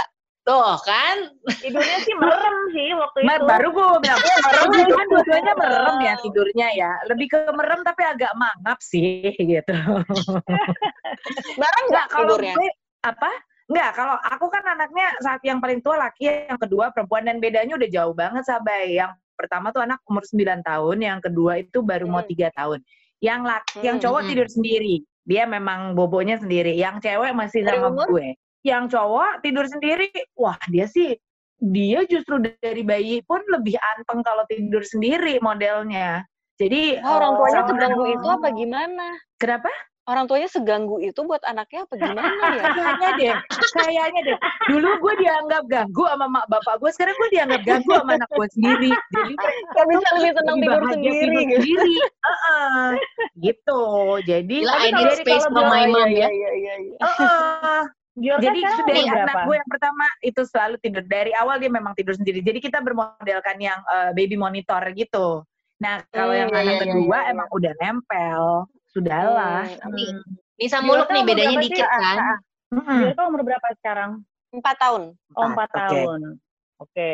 Tuh 0.47 0.79
kan. 0.85 1.33
Tidurnya 1.59 1.99
sih 2.07 2.15
merem 2.15 2.57
sih 2.71 2.89
waktu 2.95 3.19
itu. 3.25 3.45
baru 3.45 3.69
gue 3.73 3.87
bilang, 4.05 4.21
merem 4.21 4.71
itu 4.79 4.95
kan 4.95 5.07
dua-duanya 5.11 5.53
merem 5.59 5.97
ya 6.05 6.15
tidurnya 6.25 6.69
ya. 6.77 6.93
Lebih 7.09 7.27
ke 7.33 7.39
merem 7.57 7.81
tapi 7.83 8.03
agak 8.05 8.33
mangap 8.37 8.79
sih 8.85 9.33
gitu. 9.33 9.75
Bareng 11.61 11.85
nggak 11.91 12.07
Enggak 12.07 12.07
kalau 12.13 12.37
gue 12.37 12.69
apa? 13.03 13.31
Enggak, 13.67 13.91
kalau 13.99 14.15
aku 14.23 14.47
kan 14.47 14.63
anaknya 14.63 15.07
saat 15.19 15.43
yang 15.43 15.59
paling 15.59 15.83
tua 15.83 15.99
laki, 15.99 16.31
yang 16.47 16.61
kedua 16.61 16.95
perempuan 16.95 17.27
dan 17.27 17.43
bedanya 17.43 17.75
udah 17.75 17.89
jauh 17.91 18.15
banget 18.15 18.47
Sabai. 18.47 18.95
Yang 18.95 19.19
pertama 19.37 19.71
tuh 19.71 19.85
anak 19.85 20.01
umur 20.09 20.25
9 20.25 20.65
tahun, 20.65 20.97
yang 20.99 21.21
kedua 21.21 21.61
itu 21.61 21.85
baru 21.85 22.09
mau 22.09 22.25
Hmm. 22.25 22.31
tiga 22.33 22.49
tahun. 22.57 22.81
Yang 23.21 23.41
laki, 23.45 23.79
yang 23.85 23.97
Hmm, 24.01 24.05
cowok 24.09 24.21
hmm. 24.25 24.29
tidur 24.33 24.49
sendiri. 24.49 24.95
Dia 25.27 25.45
memang 25.45 25.93
bobonya 25.93 26.37
sendiri. 26.41 26.73
Yang 26.75 27.05
cewek 27.05 27.33
masih 27.37 27.61
Dari 27.63 27.77
sama 27.79 27.89
umur? 27.93 28.07
gue. 28.11 28.29
Yang 28.65 28.85
cowok 28.97 29.31
tidur 29.45 29.67
sendiri, 29.69 30.09
wah 30.35 30.59
dia 30.67 30.89
sih 30.89 31.15
dia 31.57 32.05
justru 32.05 32.37
dari 32.37 32.85
bayi 32.85 33.25
pun 33.25 33.41
lebih 33.49 33.81
anteng 33.97 34.21
kalau 34.21 34.45
tidur 34.45 34.85
sendiri 34.85 35.41
modelnya. 35.41 36.21
Jadi 36.57 37.01
Wah, 37.01 37.17
orang 37.17 37.33
tuanya 37.37 37.57
sama- 37.57 37.71
seganggu 37.73 38.05
itu 38.13 38.27
apa 38.29 38.49
gimana? 38.53 39.07
Kenapa? 39.37 39.73
Orang 40.07 40.25
tuanya 40.25 40.47
seganggu 40.47 40.97
itu 40.99 41.19
buat 41.21 41.43
anaknya 41.43 41.83
apa 41.83 41.95
gimana 41.95 42.23
ya? 42.53 42.63
Kayaknya 42.71 43.11
deh, 43.13 43.35
kayaknya 43.75 44.21
deh. 44.25 44.39
Dulu 44.69 44.89
gue 44.97 45.15
dianggap 45.19 45.63
ganggu 45.67 46.05
sama 46.07 46.27
mak 46.29 46.47
bapak 46.47 46.79
gue, 46.79 46.91
sekarang 46.91 47.15
gue 47.17 47.29
dianggap 47.33 47.61
ganggu 47.61 47.91
sama 47.93 48.13
anak 48.15 48.31
gue 48.31 48.47
sendiri. 48.53 48.91
Jadi 49.13 49.35
Gak 49.69 49.87
bisa 49.89 50.07
lebih 50.15 50.33
tenang 50.33 50.57
tidur 50.57 50.83
sendiri 50.87 51.19
tidur 51.19 51.43
gitu. 51.43 51.59
sendiri. 51.59 51.95
Heeh. 52.23 52.87
gitu. 53.37 53.83
Jadi 54.23 54.57
Gila, 54.63 54.73
tapi 54.73 54.81
I 54.81 54.91
need 54.91 55.03
dari 55.03 55.17
space 55.21 55.45
gue- 55.45 55.67
my 55.67 55.85
mom 55.87 56.09
ya. 56.09 56.29
iya, 56.29 56.51
iya, 56.55 56.75
iya. 56.81 56.97
Giorga 58.17 58.49
Jadi 58.49 58.59
sekarang 58.63 58.87
dari 58.87 59.01
umur 59.03 59.13
anak 59.13 59.27
berapa? 59.29 59.41
gue 59.45 59.57
yang 59.59 59.69
pertama 59.69 60.05
itu 60.23 60.41
selalu 60.43 60.77
tidur 60.81 61.05
dari 61.05 61.33
awal 61.35 61.57
dia 61.59 61.69
memang 61.69 61.93
tidur 61.93 62.15
sendiri. 62.15 62.41
Jadi 62.41 62.59
kita 62.63 62.79
bermodelkan 62.79 63.59
yang 63.59 63.83
eh, 63.83 64.11
baby 64.15 64.39
monitor 64.39 64.81
gitu. 64.95 65.43
Nah 65.77 66.01
kalau 66.09 66.33
Hmm, 66.33 66.41
yang 66.47 66.51
iya, 66.51 66.61
anak 66.63 66.73
iya, 66.73 66.83
kedua 66.87 67.05
iya, 67.13 67.21
iya. 67.21 67.33
emang 67.35 67.49
udah 67.51 67.73
nempel, 67.77 68.43
sudahlah. 68.97 69.69
Hmm, 69.85 69.93
Nih. 69.93 70.09
Nisa 70.57 70.81
Giorga 70.81 70.87
Muluk 70.89 71.09
nih 71.13 71.23
bedanya 71.29 71.57
berapa 71.61 71.63
sih? 71.63 71.69
dikit 71.77 71.87
Ah, 71.87 72.01
kan. 72.01 72.19
Giorga 73.05 73.23
umur 73.29 73.43
berapa 73.45 73.69
sekarang? 73.85 74.11
Empat 74.57 74.77
tahun. 74.81 75.03
Oh, 75.37 75.45
Empat, 75.53 75.69
oke. 75.69 75.81
tahun. 75.85 76.21
Oke. 76.81 77.11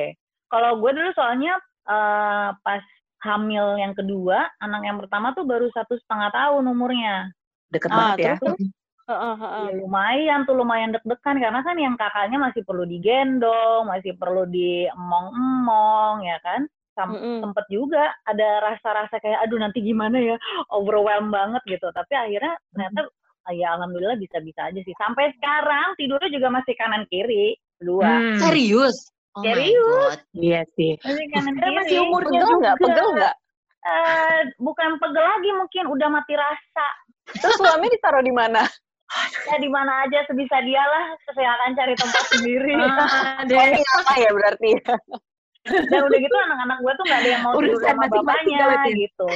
Kalau 0.46 0.70
gue 0.78 0.90
dulu 0.94 1.10
soalnya 1.18 1.58
eh, 1.90 2.48
pas 2.62 2.84
hamil 3.26 3.78
yang 3.82 3.94
kedua, 3.98 4.46
anak 4.62 4.82
yang 4.86 4.98
pertama 5.02 5.34
tuh 5.34 5.42
baru 5.42 5.66
satu 5.74 5.98
setengah 5.98 6.30
tahun 6.30 6.64
umurnya. 6.70 7.30
Deket 7.74 7.90
Ah, 7.90 8.14
banget 8.14 8.18
ya. 8.18 8.34
terus? 8.38 8.62
Heeh, 9.02 9.34
heeh. 9.34 9.64
Ya, 9.66 9.72
lumayan 9.82 10.40
tuh 10.46 10.54
lumayan 10.54 10.94
deg-degan 10.94 11.42
karena 11.42 11.60
kan 11.66 11.74
yang 11.74 11.98
kakaknya 11.98 12.38
masih 12.38 12.62
perlu 12.62 12.86
digendong, 12.86 13.90
masih 13.90 14.14
perlu 14.14 14.46
diemong-emong 14.46 16.22
ya 16.22 16.38
kan. 16.46 16.70
Sam- 16.92 17.16
Mm-mm. 17.16 17.40
sempet 17.40 17.64
juga 17.72 18.04
ada 18.22 18.48
rasa-rasa 18.60 19.16
kayak 19.16 19.40
aduh 19.42 19.56
nanti 19.56 19.80
gimana 19.80 20.20
ya 20.20 20.36
overwhelm 20.68 21.32
banget 21.32 21.64
gitu 21.64 21.88
tapi 21.90 22.12
akhirnya 22.12 22.52
ternyata 22.70 23.08
ah, 23.42 23.52
ya 23.56 23.72
alhamdulillah 23.74 24.20
bisa-bisa 24.20 24.68
aja 24.68 24.80
sih 24.84 24.92
sampai 25.00 25.32
sekarang 25.40 25.96
tidurnya 25.96 26.28
juga 26.28 26.48
masih 26.52 26.74
kanan 26.76 27.08
kiri 27.08 27.56
kedua 27.80 28.12
Hmm, 28.20 28.36
Serius? 28.38 29.08
Oh 29.32 29.40
Serius? 29.40 30.20
Iya 30.36 30.60
sih. 30.76 31.00
masih 31.00 31.26
kanan 31.32 31.54
Karena 31.56 31.64
kiri 31.64 31.76
masih 31.80 31.98
umurnya 32.04 32.28
Pegel 32.28 32.52
nggak? 32.60 32.74
juga. 32.76 32.84
Pegel 32.84 33.08
nggak? 33.16 33.34
Eh, 33.82 34.40
bukan 34.60 34.90
pegel 35.00 35.24
lagi 35.24 35.50
mungkin 35.56 35.84
udah 35.88 36.08
mati 36.12 36.34
rasa 36.36 36.86
Terus 37.32 37.56
suami 37.56 37.88
ditaruh 37.88 38.20
di 38.20 38.30
mana? 38.30 38.62
ya 39.48 39.56
di 39.56 39.68
mana 39.68 40.04
aja 40.04 40.24
sebisa 40.28 40.60
dialah 40.60 41.16
kesehatan 41.24 41.72
cari 41.74 41.94
tempat 41.96 42.24
sendiri 42.28 42.76
Ah, 42.76 43.40
apa 43.96 44.12
ya 44.20 44.30
berarti? 44.30 44.70
dan 45.62 46.00
udah 46.02 46.18
gitu 46.18 46.36
anak-anak 46.36 46.78
gue 46.78 46.92
tuh 46.92 47.04
nggak 47.06 47.20
ada 47.22 47.30
yang 47.30 47.42
mau 47.42 47.52
tidur 47.54 47.80
sama 47.80 48.02
bapaknya 48.04 48.58
ya. 48.58 48.82
gitu 48.90 49.28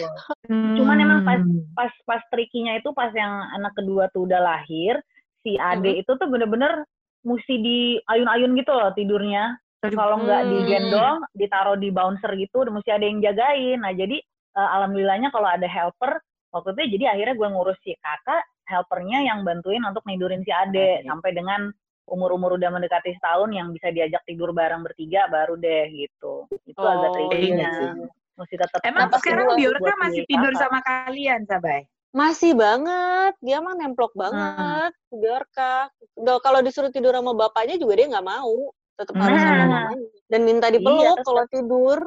Cuman 0.77 0.97
emang 0.99 1.21
pas 1.23 1.39
Hmm. 1.39 1.63
pas 1.73 1.93
pas 2.03 2.23
trikinya 2.29 2.75
itu 2.75 2.91
pas 2.91 3.11
yang 3.13 3.31
anak 3.55 3.73
kedua 3.75 4.11
tuh 4.11 4.27
udah 4.27 4.41
lahir 4.41 4.99
si 5.41 5.55
ade 5.57 5.95
Hmm. 5.95 6.03
itu 6.03 6.13
tuh 6.13 6.27
bener-bener 6.27 6.83
mesti 7.23 7.55
di 7.57 7.79
ayun-ayun 8.03 8.55
gitu 8.55 8.71
loh 8.71 8.91
tidurnya 8.91 9.55
kalau 9.87 10.19
nggak 10.19 10.43
Hmm. 10.43 10.51
digendong 10.53 11.19
ditaruh 11.33 11.77
di 11.77 11.89
bouncer 11.91 12.35
gitu 12.35 12.63
udah 12.63 12.75
mesti 12.75 12.91
ada 12.91 13.05
yang 13.07 13.19
jagain 13.21 13.79
nah 13.79 13.93
jadi 13.93 14.19
eh, 14.57 14.69
alhamdulillahnya 14.75 15.31
kalau 15.31 15.47
ada 15.47 15.67
helper 15.67 16.19
waktu 16.51 16.75
itu 16.75 16.99
jadi 16.99 17.15
akhirnya 17.15 17.35
gue 17.37 17.49
ngurus 17.51 17.79
si 17.81 17.95
kakak 17.97 18.43
helpernya 18.67 19.23
yang 19.23 19.47
bantuin 19.47 19.85
untuk 19.85 20.03
nidurin 20.05 20.43
si 20.43 20.51
ade 20.51 21.03
Ade. 21.03 21.07
sampai 21.07 21.31
dengan 21.31 21.71
umur-umur 22.07 22.55
udah 22.55 22.71
mendekati 22.71 23.15
setahun 23.19 23.51
yang 23.51 23.75
bisa 23.75 23.91
diajak 23.91 24.23
tidur 24.25 24.55
bareng 24.55 24.87
bertiga 24.87 25.27
baru 25.27 25.59
deh 25.59 25.91
gitu 25.91 26.47
itu 26.65 26.79
agak 26.83 27.11
Oh, 27.11 27.15
trikinya 27.19 27.67
iya 27.67 27.79
sih. 27.79 27.89
mesti 28.37 28.55
tetap 28.55 28.81
Emang 28.85 29.09
Apa 29.11 29.17
sekarang 29.19 29.47
Biorka 29.59 29.93
masih 29.99 30.23
si 30.23 30.29
tidur 30.31 30.53
kakak. 30.55 30.63
sama 30.63 30.79
kalian, 30.85 31.41
Sabai? 31.49 31.83
Masih 32.17 32.53
banget, 32.57 33.33
dia 33.45 33.59
mah 33.61 33.75
nemplok 33.77 34.13
banget, 34.17 34.93
Biorka. 35.13 35.89
Udah 36.17 36.41
kalau 36.41 36.61
disuruh 36.65 36.89
tidur 36.89 37.13
sama 37.13 37.33
bapaknya 37.37 37.77
juga 37.77 37.97
dia 37.99 38.09
nggak 38.09 38.25
mau, 38.25 38.73
tetap 38.97 39.17
harus 39.21 39.41
sama 39.41 39.57
Nah. 39.57 39.69
mamanya. 39.69 40.09
Dan 40.29 40.41
minta 40.49 40.69
Iya, 40.69 40.77
dipeluk 40.81 41.17
tetep. 41.17 41.27
kalau 41.29 41.45
tidur. 41.53 41.99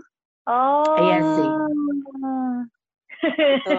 Oh. 0.50 0.96
Iya 0.98 1.20
sih. 1.22 1.50
Gitu. 3.20 3.76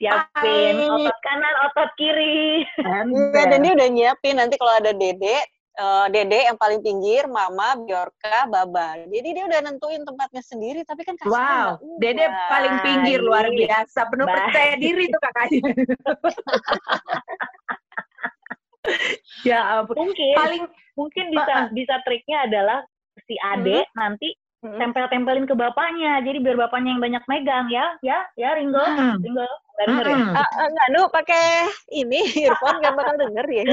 Siapin 0.00 0.80
Hai. 0.80 0.88
otot 0.96 1.18
kanan, 1.20 1.54
otot 1.68 1.90
kiri. 2.00 2.64
Iya, 2.80 3.44
dan 3.52 3.60
dia 3.60 3.72
udah 3.76 3.88
nyiapin 3.92 4.40
nanti 4.40 4.56
kalau 4.56 4.72
ada 4.80 4.96
dede, 4.96 5.44
eh, 5.76 6.06
dede 6.08 6.48
yang 6.48 6.56
paling 6.56 6.80
pinggir, 6.80 7.28
mama, 7.28 7.76
Biorka, 7.84 8.48
baba. 8.48 8.96
Jadi 9.04 9.28
dia 9.36 9.44
udah 9.44 9.60
nentuin 9.60 10.00
tempatnya 10.08 10.40
sendiri, 10.40 10.88
tapi 10.88 11.04
kan 11.04 11.20
Wow, 11.28 11.76
Dede 12.00 12.32
paling 12.48 12.80
pinggir 12.80 13.20
luar 13.20 13.52
biasa, 13.52 14.08
penuh 14.08 14.24
Baik. 14.24 14.40
percaya 14.40 14.72
diri 14.80 15.04
tuh 15.12 15.20
kakaknya. 15.20 15.62
ya 19.52 19.84
ampun. 19.84 20.00
Mungkin 20.00 20.32
Paling 20.32 20.64
mungkin 20.96 21.24
bisa 21.28 21.68
bisa 21.76 22.00
triknya 22.08 22.48
adalah 22.48 22.80
si 23.28 23.36
ade 23.36 23.84
nanti 23.92 24.32
tempel-tempelin 24.60 25.48
ke 25.48 25.56
bapaknya. 25.56 26.20
Jadi 26.20 26.38
biar 26.44 26.56
bapaknya 26.60 26.96
yang 26.96 27.02
banyak 27.02 27.24
megang 27.24 27.66
ya. 27.72 27.96
Ya, 28.04 28.18
ya 28.36 28.52
Ringo. 28.56 28.80
Hmm. 28.80 29.16
Ringo. 29.24 29.44
Nggak 29.80 29.86
denger 29.88 30.04
ya? 30.04 30.16
Mm-mm. 30.20 30.36
Ah, 30.36 30.44
ah, 30.44 30.66
enggak, 30.68 30.88
Nu, 30.92 31.00
pakai 31.08 31.44
ini 31.88 32.20
earphone 32.44 32.76
nggak 32.84 32.94
bakal 33.00 33.14
denger 33.16 33.46
ya. 33.48 33.64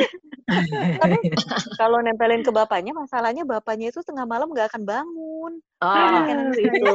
Tapi 1.03 1.17
kalau 1.75 1.99
nempelin 1.99 2.39
ke 2.47 2.51
bapaknya, 2.55 2.95
masalahnya 2.95 3.43
bapaknya 3.43 3.91
itu 3.91 3.99
tengah 4.07 4.23
malam 4.23 4.47
nggak 4.47 4.71
akan 4.71 4.87
bangun. 4.87 5.53
Oh, 5.83 5.91
Ah, 5.91 6.23
itu. 6.55 6.87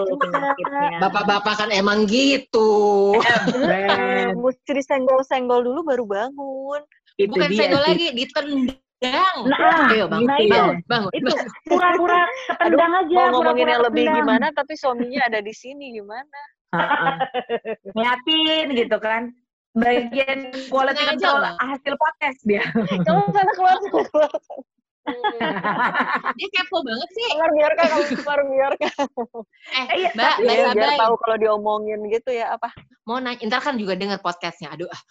Bapak-bapak 0.97 1.55
kan 1.61 1.69
emang 1.69 2.09
gitu. 2.09 3.13
Ben. 3.53 4.33
Mesti 4.41 4.73
disenggol-senggol 4.73 5.61
dulu 5.69 5.85
baru 5.85 6.05
bangun. 6.09 6.81
itu 7.21 7.29
Bukan 7.29 7.53
dia 7.53 7.69
senggol 7.69 7.85
lagi, 7.85 8.09
ditendang. 8.17 8.81
Nah, 9.03 9.91
Ayo 9.91 10.07
bangun, 10.07 10.31
nah 10.31 10.39
itu. 10.39 10.63
bangun. 10.87 11.11
Itu 11.11 11.33
pura-pura 11.67 12.23
ketendang 12.63 12.93
aja. 13.03 13.15
Mau 13.19 13.27
ngomongin 13.35 13.67
pura-pura 13.67 13.73
yang 13.75 13.83
lebih 13.83 14.05
ketendang. 14.07 14.19
gimana, 14.23 14.47
tapi 14.55 14.73
suaminya 14.79 15.21
ada 15.27 15.41
di 15.43 15.55
sini 15.55 15.87
gimana? 15.99 16.41
Nyiapin 17.99 18.67
gitu 18.79 18.97
kan. 19.03 19.35
Bagian 19.73 20.53
quality 20.69 21.03
control 21.03 21.37
loh. 21.43 21.55
hasil 21.59 21.95
podcast 21.97 22.41
dia. 22.45 22.63
Kamu 23.09 23.25
sana 23.33 23.53
keluar, 23.57 23.77
sana 23.81 24.05
keluar. 24.13 24.31
Dia 26.39 26.49
kepo 26.53 26.79
banget 26.85 27.09
sih. 27.11 27.27
Keluar 27.35 27.51
biarkan, 27.57 27.87
keluar 28.15 28.41
biarkan. 28.47 28.95
Eh, 29.73 29.87
iya, 29.99 30.11
Mbak, 30.15 30.35
Mbak 30.45 30.55
Ya, 30.55 30.65
Sabai, 30.71 30.99
tahu 31.01 31.15
kalau 31.25 31.37
diomongin 31.41 32.01
gitu 32.07 32.31
ya 32.31 32.55
apa. 32.55 32.71
mau 33.03 33.19
nanya, 33.19 33.43
ntar 33.51 33.59
kan 33.65 33.75
juga 33.75 33.99
denger 33.99 34.23
podcastnya. 34.23 34.71
Aduh, 34.71 34.87
ah. 34.87 35.03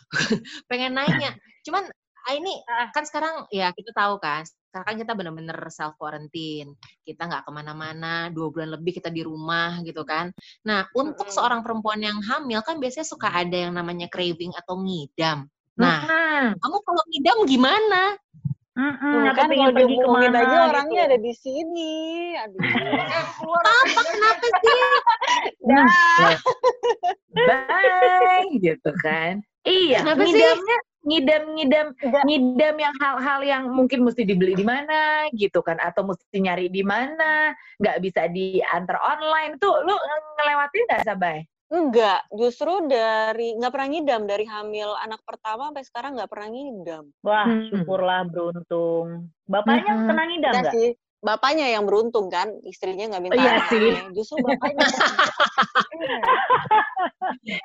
pengen 0.72 0.96
nanya. 0.96 1.36
Cuman 1.68 1.92
ah, 2.28 2.34
ini 2.34 2.54
Ah. 2.68 2.88
kan 2.92 3.04
sekarang 3.04 3.46
ya 3.50 3.72
kita 3.74 3.92
tahu 3.92 4.18
kan 4.22 4.42
sekarang 4.72 4.88
kan 4.88 4.98
kita 5.04 5.14
bener-bener 5.20 5.60
self 5.68 6.00
quarantine, 6.00 6.80
kita 7.04 7.28
nggak 7.28 7.44
ke 7.44 7.52
mana-mana, 7.52 8.32
dua 8.32 8.48
bulan 8.56 8.72
lebih 8.80 9.04
kita 9.04 9.12
di 9.12 9.20
rumah 9.20 9.84
gitu 9.84 10.08
kan. 10.08 10.32
Nah, 10.64 10.88
untuk 10.96 11.28
Mm-mm. 11.28 11.36
seorang 11.36 11.60
perempuan 11.60 12.00
yang 12.00 12.16
hamil 12.24 12.64
kan 12.64 12.80
biasanya 12.80 13.04
suka 13.04 13.36
ada 13.36 13.68
yang 13.68 13.76
namanya 13.76 14.08
craving 14.08 14.56
atau 14.56 14.80
ngidam. 14.80 15.44
Nah, 15.76 16.08
Mm-mm. 16.08 16.56
kamu 16.56 16.78
kalau 16.88 17.04
ngidam 17.12 17.38
gimana? 17.52 18.16
Hmm, 18.72 18.96
atau 18.96 19.36
kan 19.36 19.48
kalau 19.52 19.76
pergi 19.76 20.00
diomongin 20.00 20.32
ke 20.32 20.32
mana 20.32 20.40
aja 20.40 20.56
gitu. 20.56 20.70
orangnya 20.72 21.02
ada 21.12 21.18
di 21.20 21.34
sini. 21.36 21.94
Aduh. 22.40 22.60
Eh, 22.72 24.04
kenapa 24.08 24.48
sih? 24.64 24.82
Nah, 25.68 25.88
Dah. 26.16 26.38
bye 27.36 28.48
gitu 28.56 28.92
kan. 29.04 29.44
Iya, 29.68 30.00
Kenapa 30.08 30.24
ngidamnya 30.24 30.78
Enggak. 31.02 32.24
ngidam 32.26 32.76
yang 32.78 32.96
hal-hal 33.02 33.40
yang 33.42 33.64
mungkin 33.74 34.06
mesti 34.06 34.22
dibeli 34.22 34.54
di 34.54 34.66
mana 34.66 35.26
gitu 35.34 35.66
kan 35.66 35.82
atau 35.82 36.06
mesti 36.06 36.38
nyari 36.38 36.70
di 36.70 36.86
mana, 36.86 37.58
nggak 37.82 37.98
bisa 38.06 38.30
diantar 38.30 39.02
online 39.02 39.58
tuh 39.58 39.82
lu 39.82 39.96
ngelewatin 40.38 40.84
nggak 40.88 41.04
Sabay? 41.04 41.38
Enggak, 41.72 42.28
justru 42.36 42.84
dari 42.84 43.56
nggak 43.56 43.72
pernah 43.72 43.88
ngidam 43.88 44.22
dari 44.28 44.44
hamil 44.44 44.92
anak 45.00 45.24
pertama 45.24 45.72
sampai 45.72 45.86
sekarang 45.88 46.12
nggak 46.20 46.28
pernah 46.28 46.50
ngidam. 46.52 47.04
Wah, 47.24 47.48
Hmm. 47.48 47.64
syukurlah 47.72 48.22
beruntung. 48.28 49.32
Bapaknya 49.48 49.94
Mm-mm. 49.96 50.08
pernah 50.12 50.26
ngidam 50.28 50.52
Enggak 50.52 50.64
nggak? 50.68 50.74
sih, 50.76 50.90
bapaknya 51.22 51.70
yang 51.70 51.86
beruntung 51.86 52.28
kan, 52.34 52.50
istrinya 52.66 53.14
nggak 53.14 53.24
minta 53.24 53.38
Iya 53.38 53.54
sih. 53.70 53.78
anaknya. 53.78 54.04
Justru 54.18 54.36
bapaknya. 54.42 54.82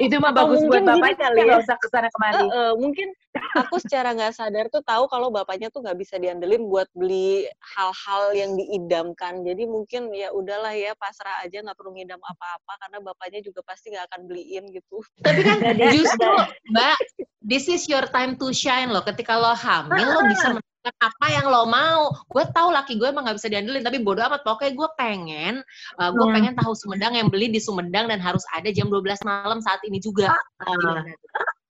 Itu 0.04 0.20
mah 0.20 0.30
Atau 0.30 0.52
bagus 0.52 0.60
buat 0.68 0.84
bapaknya 0.84 1.16
kali 1.26 1.40
nggak 1.42 1.58
ya. 1.58 1.64
usah 1.64 1.76
ke 1.80 1.86
sana 1.88 2.08
kemari. 2.12 2.36
Eh, 2.36 2.48
eh, 2.52 2.72
mungkin 2.76 3.08
aku 3.56 3.76
secara 3.80 4.12
nggak 4.12 4.36
sadar 4.36 4.68
tuh 4.68 4.84
tahu 4.84 5.08
kalau 5.08 5.32
bapaknya 5.32 5.72
tuh 5.72 5.80
nggak 5.82 5.96
bisa 5.96 6.20
diandelin 6.20 6.68
buat 6.68 6.86
beli 6.92 7.48
hal-hal 7.74 8.22
yang 8.36 8.52
diidamkan. 8.60 9.42
Jadi 9.42 9.64
mungkin 9.64 10.12
ya 10.12 10.30
udahlah 10.36 10.76
ya 10.76 10.92
pasrah 11.00 11.40
aja 11.42 11.64
nggak 11.64 11.76
perlu 11.80 11.96
ngidam 11.96 12.20
apa-apa 12.20 12.72
karena 12.86 12.98
bapaknya 13.00 13.40
juga 13.40 13.64
pasti 13.64 13.90
nggak 13.90 14.06
akan 14.12 14.20
beliin 14.28 14.64
gitu. 14.70 15.00
Tapi 15.24 15.40
kan 15.42 15.58
justru, 15.96 16.30
Mbak, 16.76 16.96
this 17.40 17.66
is 17.72 17.88
your 17.88 18.04
time 18.12 18.36
to 18.36 18.52
shine 18.52 18.92
loh. 18.92 19.02
Ketika 19.02 19.34
lo 19.40 19.56
hamil, 19.56 20.06
lo 20.12 20.20
bisa 20.28 20.46
melakukan 20.54 20.75
apa 21.00 21.26
yang 21.32 21.46
lo 21.50 21.66
mau. 21.66 22.14
Gue 22.30 22.44
tahu 22.54 22.70
laki 22.70 22.96
gue 22.98 23.08
emang 23.10 23.26
gak 23.26 23.38
bisa 23.38 23.50
diandelin, 23.50 23.82
tapi 23.82 23.98
bodo 23.98 24.22
amat. 24.26 24.42
Pokoknya 24.46 24.72
gue 24.74 24.88
pengen, 24.94 25.54
uh, 25.98 26.10
gue 26.14 26.24
Hmm. 26.26 26.34
pengen 26.34 26.54
tahu 26.54 26.72
Sumedang 26.78 27.14
yang 27.18 27.28
beli 27.30 27.50
di 27.50 27.58
Sumedang 27.58 28.06
dan 28.06 28.22
harus 28.22 28.42
ada 28.54 28.70
jam 28.70 28.86
12 28.90 29.18
malam 29.26 29.58
saat 29.62 29.80
ini 29.86 29.98
juga. 29.98 30.34
Ah. 30.62 31.02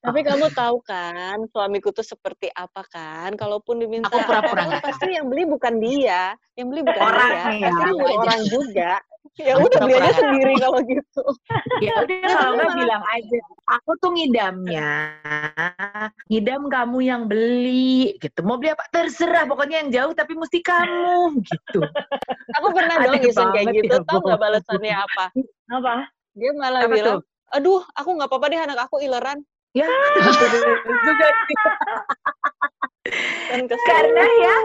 Tapi 0.07 0.23
kamu 0.23 0.53
tahu 0.55 0.79
kan 0.87 1.35
suamiku 1.51 1.91
tuh 1.91 2.05
seperti 2.05 2.47
apa 2.55 2.85
kan? 2.87 3.35
Kalaupun 3.35 3.81
diminta 3.83 4.07
Aku 4.07 4.23
pura-pura 4.23 4.63
pasti 4.85 5.11
yang 5.17 5.27
beli 5.27 5.43
bukan 5.43 5.83
dia, 5.83 6.31
yang 6.55 6.71
beli 6.71 6.85
bukan 6.85 7.01
Orangnya 7.01 7.43
dia, 7.51 7.67
ya. 7.67 7.71
pasti 7.75 7.91
orang 8.15 8.41
juga. 8.47 8.91
Ya 9.37 9.53
Aku 9.53 9.69
udah 9.69 9.79
beli 9.85 9.93
aja 9.93 10.01
pura-pura. 10.01 10.17
sendiri 10.17 10.53
kalau 10.57 10.79
gitu. 10.81 11.23
Ya 11.85 11.93
udah 12.01 12.15
Ya, 12.17 12.29
kalau 12.33 12.51
nggak 12.57 12.73
bilang 12.73 13.03
aja, 13.05 13.39
aku 13.69 13.91
tuh 14.01 14.09
ngidamnya, 14.17 14.89
ngidam 16.25 16.63
kamu 16.73 16.97
yang 17.05 17.21
beli 17.29 18.17
gitu. 18.17 18.39
Mau 18.41 18.57
beli 18.57 18.73
apa 18.73 18.89
terserah, 18.89 19.45
pokoknya 19.45 19.85
yang 19.85 19.89
jauh 19.93 20.13
tapi 20.17 20.33
mesti 20.33 20.57
kamu 20.65 21.37
gitu. 21.45 21.79
Aku 22.57 22.67
pernah 22.73 22.97
dong 23.05 23.21
iseng 23.21 23.53
kayak 23.53 23.77
gitu, 23.77 23.93
ya, 23.93 24.01
tau 24.09 24.25
nggak 24.25 24.41
balasannya 24.41 24.95
apa? 24.97 25.25
Apa? 25.69 25.93
Dia 26.33 26.51
malah 26.57 26.81
Apa 26.81 26.95
bilang, 26.97 27.17
tuh? 27.21 27.21
aduh 27.53 27.81
aku 27.93 28.09
nggak 28.17 28.29
apa-apa 28.33 28.45
deh 28.49 28.59
anak 28.59 28.79
aku 28.89 28.95
ileran. 29.05 29.37
Ya, 29.77 29.85
juga 30.17 31.27
karena 33.87 34.25
ya 34.25 34.55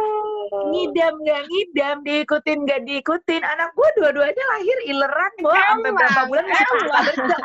ngidam 0.72 1.14
nggak 1.20 1.42
ngidam, 1.48 1.96
diikutin 2.00 2.58
nggak 2.64 2.80
diikutin. 2.88 3.42
Anak 3.44 3.76
gua 3.76 3.88
dua-duanya 4.00 4.44
lahir 4.56 4.78
ileran, 4.88 5.32
gua 5.44 5.56
sampai 5.68 5.90
berapa 5.92 6.20
bulan 6.32 6.44
nggak 6.48 6.64
ke 6.64 6.76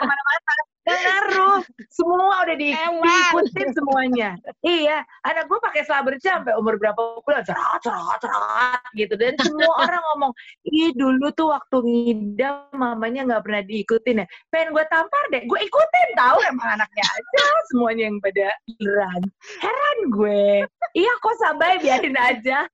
mana-mana. 0.07 0.51
Nggak 0.87 0.99
ngaruh, 1.03 1.59
semua 1.91 2.35
udah 2.47 2.55
di, 2.55 2.71
Emang. 3.31 3.43
diikutin 3.43 3.69
semuanya. 3.75 4.29
Iya, 4.63 5.03
anak 5.27 5.51
gua 5.51 5.59
pakai 5.59 5.83
Slumberjam 5.83 6.43
sampai 6.43 6.55
umur 6.55 6.79
berapa 6.79 7.19
bulan, 7.25 7.43
cerat, 7.43 7.79
cerat, 7.83 8.17
cerat, 8.23 8.81
gitu. 8.95 9.13
Dan 9.19 9.35
semua 9.41 9.73
orang 9.83 10.03
ngomong, 10.13 10.31
ih 10.69 10.95
dulu 10.95 11.27
tuh 11.35 11.51
waktu 11.51 11.77
ngidam 11.83 12.71
mamanya 12.71 13.27
nggak 13.27 13.43
pernah 13.43 13.61
diikutin 13.65 14.23
ya. 14.23 14.25
Pengen 14.53 14.71
gue 14.71 14.85
tampar 14.87 15.23
deh, 15.33 15.43
gue 15.43 15.59
ikutin 15.59 16.09
tahu 16.15 16.37
emang 16.47 16.79
anaknya 16.79 17.05
aja 17.05 17.45
semuanya 17.73 18.03
yang 18.07 18.17
pada 18.23 18.47
ileran. 18.79 19.21
Heran 19.59 19.97
gue. 20.13 20.45
Iya 20.95 21.11
kok 21.19 21.35
sabai 21.41 21.77
biarin 21.83 22.17
aja. 22.17 22.65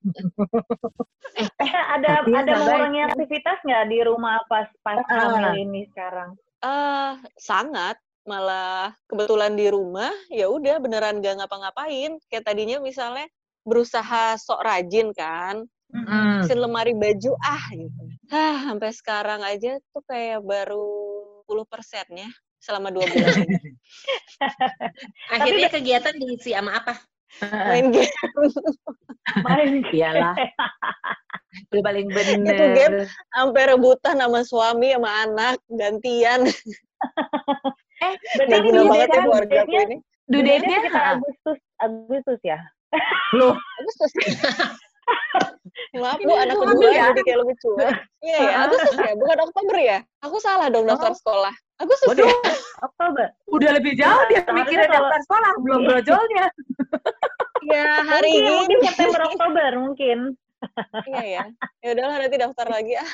Eh, 1.33 1.73
ada 1.97 2.21
ya, 2.21 2.45
ada 2.45 2.51
Sabai. 2.53 2.61
mengurangi 2.61 3.01
aktivitas 3.09 3.57
nggak 3.65 3.85
di 3.89 3.99
rumah 4.05 4.37
pas 4.45 4.69
pas 4.85 5.01
hamil 5.09 5.65
ini 5.65 5.89
sekarang? 5.89 6.37
Eh, 6.61 7.11
sangat 7.41 7.97
malah 8.23 8.95
kebetulan 9.05 9.53
di 9.53 9.67
rumah 9.67 10.11
ya 10.31 10.47
udah 10.47 10.79
beneran 10.79 11.19
gak 11.19 11.43
ngapa-ngapain 11.43 12.15
kayak 12.27 12.43
tadinya 12.43 12.79
misalnya 12.79 13.27
berusaha 13.63 14.35
sok 14.37 14.63
rajin 14.63 15.11
kan 15.11 15.63
Hmm. 15.93 16.41
sin 16.49 16.57
lemari 16.57 16.97
baju 16.97 17.37
ah 17.37 17.69
gitu 17.69 18.01
ah 18.33 18.65
sampai 18.65 18.89
sekarang 18.89 19.45
aja 19.45 19.77
tuh 19.93 20.01
kayak 20.09 20.41
baru 20.41 20.89
10 21.45 21.69
persennya 21.69 22.33
selama 22.57 22.89
dua 22.89 23.05
bulan. 23.13 23.45
Akhirnya 25.37 25.69
kegiatan 25.69 26.17
diisi 26.17 26.57
sama 26.57 26.81
apa? 26.81 26.97
main 27.69 27.93
game 27.93 28.09
Main 29.45 29.85
Iyalah. 29.93 30.33
Itu 31.69 31.77
paling 31.85 32.09
Itu 32.09 32.41
game. 32.41 32.73
bener. 32.73 33.05
sampai 33.29 33.63
rebutan 33.69 34.17
sama 34.17 34.41
suami 34.41 34.97
sama 34.97 35.09
anak 35.29 35.61
gantian 35.69 36.41
Eh, 38.03 38.13
Berarti 38.35 38.57
guna 38.59 38.75
due 38.75 38.89
banget 38.89 39.07
ya 39.09 39.21
keluarga 39.23 39.59
aku 39.63 39.71
ini 39.71 39.95
sekitar 40.27 40.83
ha? 40.91 41.03
Agustus 41.15 41.59
Agustus 41.79 42.39
ya. 42.43 42.59
Loh, 43.33 43.55
Agustus 43.79 44.11
maaf 45.93 46.15
bu 46.17 46.31
anak 46.31 46.55
kedua 46.55 46.89
ya? 46.89 47.11
jadi 47.11 47.21
kayak 47.27 47.39
lebih 47.43 47.55
cuek 47.59 47.91
iya 48.23 48.37
ya. 48.39 48.55
Agustus 48.65 48.95
ya 48.95 49.13
bukan 49.19 49.37
Oktober 49.43 49.75
ya 49.77 49.97
aku 50.23 50.37
salah 50.39 50.71
dong 50.71 50.87
daftar 50.87 51.11
sekolah 51.11 51.51
Agustus 51.77 52.07
Waduh. 52.07 52.23
ya 52.23 52.35
Oktober. 52.81 53.27
udah 53.51 53.69
lebih 53.77 53.93
jauh 53.99 54.23
dia 54.31 54.41
mikirin 54.47 54.87
daftar 54.87 55.19
sekolah, 55.27 55.51
belum 55.59 55.81
brojolnya. 55.83 56.45
ya 57.67 57.83
hari 58.07 58.29
ini 58.31 58.49
mungkin 58.63 58.79
September 58.85 59.21
Oktober 59.27 59.71
mungkin. 59.75 60.17
iya 61.11 61.23
ya 61.27 61.43
ya 61.83 61.87
udahlah 61.91 62.15
nanti 62.23 62.37
daftar 62.39 62.67
lagi 62.71 62.93
ah 62.95 63.09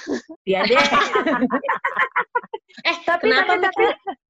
Iya 0.45 0.59
deh. 0.69 0.77
Eh, 2.85 2.95
tapi 3.03 3.27
kenapa 3.27 3.59
tapi, 3.59 3.65
tapi 3.65 3.85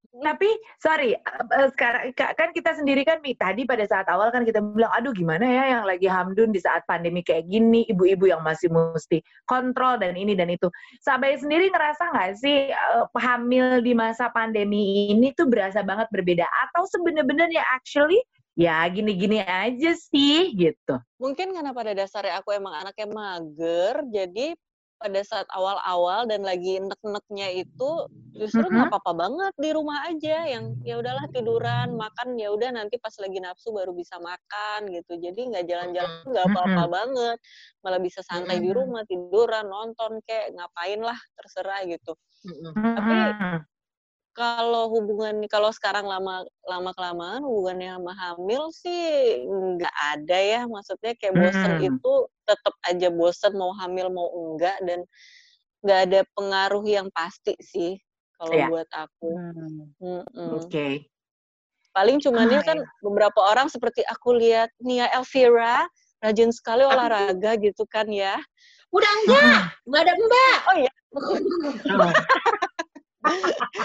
tapi 0.10 0.50
sorry 0.82 1.14
eh, 1.14 1.46
eh, 1.54 1.70
sekarang 1.70 2.10
ka- 2.18 2.34
kan 2.34 2.50
kita 2.50 2.74
sendiri 2.74 3.06
kan 3.06 3.22
tadi 3.22 3.70
pada 3.70 3.86
saat 3.86 4.10
awal 4.10 4.34
kan 4.34 4.42
kita 4.42 4.58
bilang 4.58 4.90
aduh 4.90 5.14
gimana 5.14 5.46
ya 5.46 5.64
yang 5.78 5.84
lagi 5.86 6.10
hamdun 6.10 6.50
di 6.50 6.58
saat 6.58 6.82
pandemi 6.90 7.22
kayak 7.22 7.46
gini 7.46 7.86
ibu-ibu 7.86 8.26
yang 8.26 8.42
masih 8.42 8.74
mesti 8.74 9.22
kontrol 9.46 10.02
dan 10.02 10.18
ini 10.18 10.34
dan 10.34 10.50
itu. 10.50 10.66
Sabai 11.06 11.38
sendiri 11.38 11.70
ngerasa 11.70 12.10
nggak 12.10 12.32
sih 12.42 12.74
eh, 12.74 13.06
hamil 13.22 13.86
di 13.86 13.94
masa 13.94 14.34
pandemi 14.34 15.14
ini 15.14 15.30
tuh 15.38 15.46
berasa 15.46 15.86
banget 15.86 16.10
berbeda? 16.10 16.46
Atau 16.68 16.90
sebenarnya 16.90 17.62
actually 17.78 18.18
ya 18.58 18.82
gini-gini 18.90 19.40
aja 19.46 19.94
sih 19.94 20.52
gitu. 20.58 20.98
Mungkin 21.22 21.54
karena 21.54 21.72
pada 21.72 21.94
dasarnya 21.94 22.42
aku 22.42 22.52
emang 22.52 22.76
anaknya 22.82 23.08
mager 23.08 23.96
jadi 24.10 24.58
pada 25.00 25.24
saat 25.24 25.48
awal-awal 25.56 26.28
dan 26.28 26.44
lagi 26.44 26.78
nek-neknya 26.84 27.64
itu 27.64 27.90
justru 28.36 28.68
nggak 28.68 28.92
apa-apa 28.92 29.12
banget 29.16 29.54
di 29.56 29.70
rumah 29.72 30.06
aja 30.06 30.46
yang 30.46 30.76
ya 30.84 31.00
udahlah 31.00 31.26
tiduran 31.32 31.96
makan 31.96 32.36
ya 32.36 32.52
udah 32.52 32.70
nanti 32.76 33.00
pas 33.00 33.16
lagi 33.18 33.40
nafsu 33.40 33.72
baru 33.72 33.96
bisa 33.96 34.20
makan 34.20 34.92
gitu 34.92 35.18
jadi 35.18 35.40
nggak 35.40 35.66
jalan-jalan 35.66 36.24
nggak 36.28 36.46
apa-apa 36.52 36.84
banget 36.88 37.38
malah 37.82 38.00
bisa 38.04 38.20
santai 38.22 38.60
di 38.60 38.70
Mm-mm. 38.70 38.80
rumah 38.80 39.04
tiduran 39.08 39.66
nonton 39.72 40.20
kayak 40.28 40.52
ngapain 40.56 41.00
lah 41.00 41.18
terserah 41.40 41.82
gitu 41.88 42.14
Mm-mm. 42.46 42.72
Tapi 42.76 43.16
Mm-mm. 43.16 43.58
Kalau 44.40 44.88
hubungan 44.88 45.44
kalau 45.52 45.68
sekarang 45.76 46.08
lama 46.08 46.48
lama 46.64 46.96
kelamaan 46.96 47.44
hubungannya 47.44 47.92
sama 48.00 48.14
hamil 48.16 48.72
sih 48.72 49.04
nggak 49.44 49.96
ada 50.16 50.38
ya 50.40 50.62
maksudnya 50.64 51.12
kayak 51.20 51.36
bosen 51.36 51.72
Hmm. 51.76 51.88
itu 51.92 52.14
tetap 52.48 52.72
aja 52.88 53.08
bosen 53.12 53.52
mau 53.54 53.76
hamil 53.76 54.08
mau 54.08 54.32
enggak 54.32 54.80
dan 54.88 55.04
nggak 55.84 56.00
ada 56.08 56.20
pengaruh 56.32 56.84
yang 56.84 57.12
pasti 57.12 57.52
sih 57.60 58.00
kalau 58.40 58.56
Iya. 58.56 58.68
buat 58.72 58.90
aku 58.90 59.30
Hmm. 59.36 59.92
Mm-mm. 60.00 60.52
oke 60.64 60.88
paling 61.92 62.24
cumannya 62.24 62.60
Ah, 62.60 62.66
kan 62.66 62.78
beberapa 63.04 63.40
orang 63.44 63.68
seperti 63.68 64.08
aku 64.08 64.40
lihat 64.40 64.72
Nia 64.80 65.12
Elvira 65.12 65.84
rajin 66.24 66.56
sekali 66.56 66.88
olahraga 66.88 67.60
gitu 67.60 67.84
kan 67.84 68.08
ya 68.08 68.40
Udah 68.90 69.12
enggak, 69.22 69.60
enggak 69.84 70.02
ada 70.02 70.14
mbak. 70.16 70.58
oh 70.66 70.76
iya 70.80 70.92
Oh. 71.92 72.14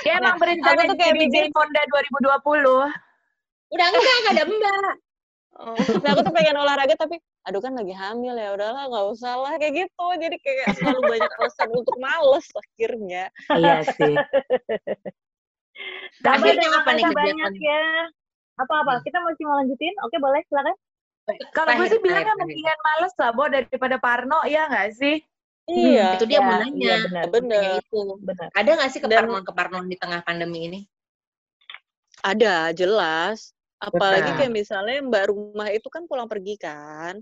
Dia 0.05 0.13
emang 0.21 0.37
berencana 0.41 0.81
tuh 0.89 0.97
kayak 0.97 1.15
Jane 1.31 1.51
Fonda 1.53 1.83
2020. 1.91 2.35
Udah 3.75 3.87
enggak, 3.91 4.17
enggak 4.21 4.35
ada 4.35 4.45
mbak. 4.47 4.95
Oh. 5.55 5.79
nah 6.03 6.19
aku 6.19 6.27
tuh 6.27 6.35
pengen 6.35 6.59
olahraga 6.59 6.99
tapi 6.99 7.23
aduh 7.47 7.63
kan 7.63 7.79
lagi 7.79 7.95
hamil 7.95 8.35
ya 8.35 8.59
udahlah 8.59 8.91
nggak 8.91 9.07
usah 9.15 9.39
lah 9.39 9.55
kayak 9.55 9.87
gitu 9.87 10.07
jadi 10.19 10.35
kayak 10.43 10.75
selalu 10.75 11.15
banyak 11.15 11.31
alasan 11.31 11.71
untuk 11.71 11.95
males 12.03 12.43
akhirnya 12.59 13.31
Iya 13.55 13.87
sih. 13.87 14.19
Sabar, 16.23 16.43
Akhirnya 16.43 16.59
terima 16.59 16.79
apa 16.83 16.91
nih 16.95 17.07
banyak 17.07 17.55
ya. 17.59 17.87
Apa-apa? 18.63 19.03
Kita 19.03 19.19
masih 19.23 19.43
mau 19.47 19.59
lanjutin? 19.59 19.95
Oke, 20.07 20.17
boleh 20.23 20.41
silakan. 20.47 20.75
Kalau 21.51 21.73
gue 21.81 21.87
sih 21.91 21.99
bilangnya 21.99 22.35
mendingan 22.39 22.79
males 22.85 23.15
lah, 23.19 23.31
Bo, 23.35 23.49
daripada 23.51 23.97
Parno, 23.99 24.45
ya 24.47 24.71
nggak 24.71 24.95
sih? 24.95 25.19
Iya 25.69 26.21
itu 26.21 26.25
dia 26.29 26.41
Ya, 26.41 26.45
mau 26.45 26.53
iya, 26.53 26.63
nanya. 26.69 26.95
benar. 27.09 27.25
Tanya 27.33 27.61
itu. 27.81 28.01
Benar. 28.21 28.49
Ada 28.53 28.71
nggak 28.77 28.91
sih 28.93 29.01
keparnoan-keparnoan 29.01 29.87
di 29.89 29.97
tengah 29.97 30.21
pandemi 30.25 30.69
ini? 30.69 30.81
ada 32.25 32.73
jelas 32.73 33.53
apalagi 33.77 34.33
kayak 34.41 34.49
misalnya 34.49 34.97
mbak 35.05 35.29
rumah 35.29 35.69
itu 35.69 35.85
kan 35.93 36.09
pulang 36.09 36.25
pergi 36.25 36.57
kan 36.57 37.21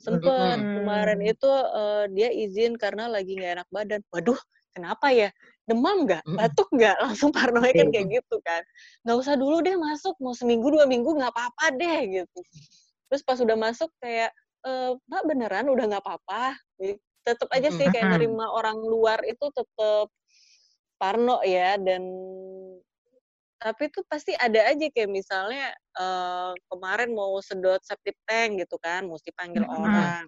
sempet 0.00 0.24
Mm-mm. 0.24 0.80
kemarin 0.80 1.20
itu 1.20 1.50
eh, 1.52 2.04
dia 2.16 2.28
izin 2.32 2.80
karena 2.80 3.12
lagi 3.12 3.36
nggak 3.36 3.60
enak 3.60 3.68
badan 3.68 4.00
waduh 4.08 4.40
kenapa 4.72 5.12
ya 5.12 5.28
demam 5.68 6.08
nggak 6.08 6.24
batuk 6.32 6.64
nggak 6.72 6.96
langsung 7.04 7.28
parnonya 7.28 7.76
kan 7.76 7.88
Iya. 7.88 7.92
kayak 7.92 8.08
gitu 8.08 8.36
kan 8.40 8.62
nggak 9.04 9.16
usah 9.20 9.34
dulu 9.36 9.60
deh 9.60 9.76
masuk 9.76 10.16
mau 10.24 10.32
seminggu 10.32 10.72
dua 10.72 10.88
minggu 10.88 11.12
nggak 11.12 11.28
apa-apa 11.28 11.64
deh 11.76 11.98
gitu 12.24 12.40
terus 13.12 13.20
pas 13.20 13.36
udah 13.36 13.56
masuk 13.58 13.92
kayak 14.00 14.32
e, 14.64 14.96
mbak 15.12 15.22
beneran 15.28 15.68
udah 15.68 15.84
nggak 15.92 16.04
apa-apa 16.08 16.56
tetap 17.28 17.48
aja 17.52 17.68
sih 17.68 17.86
kayak 17.86 18.08
nerima 18.16 18.48
orang 18.48 18.80
luar 18.80 19.20
itu 19.22 19.44
tetap 19.52 20.08
parno 20.96 21.44
ya 21.44 21.76
dan 21.76 22.00
tapi 23.58 23.90
tuh 23.90 24.06
pasti 24.06 24.32
ada 24.32 24.70
aja 24.70 24.86
kayak 24.88 25.10
misalnya 25.10 25.74
eh, 25.74 26.52
kemarin 26.70 27.10
mau 27.10 27.36
sedot 27.38 27.82
septic 27.82 28.14
tank 28.24 28.62
gitu 28.62 28.78
kan 28.78 29.04
mesti 29.04 29.28
panggil 29.34 29.62
Mm-mm. 29.62 29.82
orang 29.82 30.24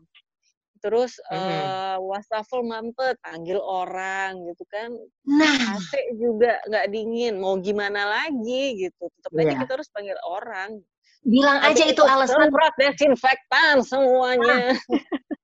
terus 0.81 1.21
Mm. 1.29 1.37
eh, 1.37 1.97
wastafel 2.01 2.65
mampet 2.65 3.15
panggil 3.21 3.61
orang 3.61 4.35
gitu 4.49 4.65
kan 4.67 4.91
Nah, 5.29 5.77
AC 5.79 5.93
juga 6.17 6.59
nggak 6.67 6.87
dingin 6.91 7.39
mau 7.39 7.55
gimana 7.57 8.03
lagi 8.09 8.77
gitu 8.77 9.09
tetap 9.15 9.31
aja 9.35 9.47
Iya. 9.47 9.61
kita 9.63 9.73
harus 9.79 9.89
panggil 9.93 10.19
orang 10.27 10.71
bilang 11.21 11.61
aja 11.61 11.85
Tapi 11.85 11.93
itu 11.93 12.03
alasan. 12.03 12.49
semprot 12.49 12.75
desinfektan 12.81 13.77
semuanya 13.85 14.73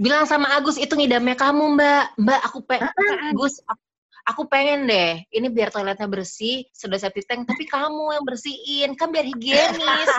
Bilang 0.00 0.24
sama 0.24 0.48
Agus 0.56 0.80
itu 0.80 0.96
ngidamnya 0.96 1.36
kamu, 1.36 1.76
Mbak. 1.76 2.04
Mbak, 2.16 2.40
aku 2.48 2.58
pe 2.64 2.80
Apaan? 2.80 3.36
Gus, 3.36 3.60
aku, 3.68 3.82
aku 4.24 4.42
pengen 4.48 4.88
deh. 4.88 5.20
Ini 5.28 5.52
biar 5.52 5.68
toiletnya 5.68 6.08
bersih, 6.08 6.64
sudah 6.72 6.96
septic 6.96 7.28
tank, 7.28 7.44
tapi 7.44 7.68
kamu 7.68 8.16
yang 8.16 8.24
bersihin, 8.24 8.96
kan 8.96 9.12
biar 9.12 9.28
higienis. 9.28 10.10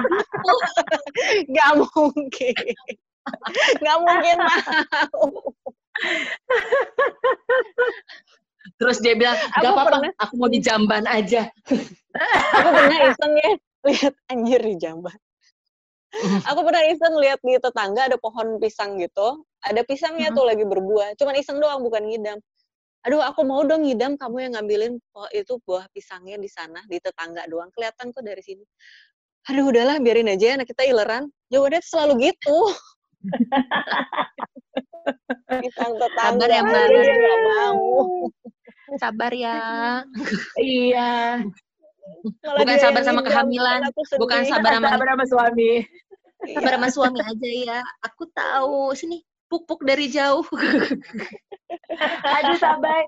nggak 1.51 1.69
mungkin 1.77 2.57
nggak 3.77 3.97
mungkin 4.01 4.37
mau 4.41 5.29
Terus 8.81 8.97
dia 9.01 9.13
bilang, 9.13 9.37
Aku 9.37 9.61
gak 9.61 9.73
apa-apa, 9.73 9.89
pernah- 10.01 10.17
aku 10.17 10.33
mau 10.41 10.49
di 10.49 10.57
jamban 10.61 11.05
aja. 11.05 11.45
aku 12.57 12.69
pernah 12.69 12.97
iseng 13.09 13.33
ya 13.37 13.51
lihat 13.81 14.13
anjir 14.29 14.61
di 14.61 14.75
jamban 14.77 15.17
aku 16.45 16.59
pernah 16.67 16.83
iseng 16.91 17.13
lihat 17.17 17.39
di 17.41 17.55
tetangga 17.57 18.11
ada 18.11 18.17
pohon 18.19 18.59
pisang 18.61 18.99
gitu 18.99 19.41
ada 19.65 19.81
pisangnya 19.85 20.33
tuh 20.33 20.45
lagi 20.45 20.65
berbuah 20.65 21.17
cuman 21.17 21.33
iseng 21.37 21.61
doang 21.61 21.81
bukan 21.85 22.05
ngidam 22.07 22.37
aduh 23.01 23.21
aku 23.25 23.41
mau 23.45 23.65
dong 23.65 23.85
ngidam 23.85 24.13
kamu 24.17 24.49
yang 24.49 24.53
ngambilin 24.57 24.93
oh, 25.17 25.29
itu 25.33 25.57
buah 25.65 25.85
pisangnya 25.93 26.37
di 26.37 26.49
sana 26.49 26.81
di 26.85 27.01
tetangga 27.01 27.45
doang 27.49 27.69
kelihatan 27.73 28.13
kok 28.13 28.21
dari 28.21 28.41
sini 28.45 28.65
aduh 29.49 29.73
udahlah 29.73 29.97
biarin 29.97 30.29
aja 30.29 30.57
anak 30.57 30.69
kita 30.69 30.85
ileran 30.85 31.29
jawabannya 31.49 31.81
selalu 31.81 32.29
gitu 32.29 32.57
pisang 35.61 35.93
tetangga 35.97 36.45
Sabar 36.45 36.49
ya, 36.53 36.61
Mbak. 36.61 36.85
dia 36.93 37.13
nggak 37.17 37.39
mau 37.49 37.81
Sabar 38.99 39.31
ya. 39.31 39.59
Iya. 40.59 41.39
Malah 42.43 42.61
Bukan 42.65 42.77
sabar 42.81 42.99
yang 42.99 43.07
sama 43.07 43.21
kehamilan, 43.23 43.79
kan 43.87 44.19
bukan 44.19 44.39
sabar 44.43 44.71
sama 44.75 44.87
Sabar 44.91 45.07
sama 45.15 45.25
suami. 45.29 45.71
sabar 46.51 46.71
sama 46.75 46.87
suami 46.91 47.19
aja 47.23 47.47
ya. 47.47 47.79
Aku 48.03 48.27
tahu. 48.35 48.91
Sini, 48.97 49.23
pupuk 49.51 49.83
dari 49.83 50.07
jauh. 50.07 50.47
Aduh 52.39 52.55
sabar. 52.55 53.03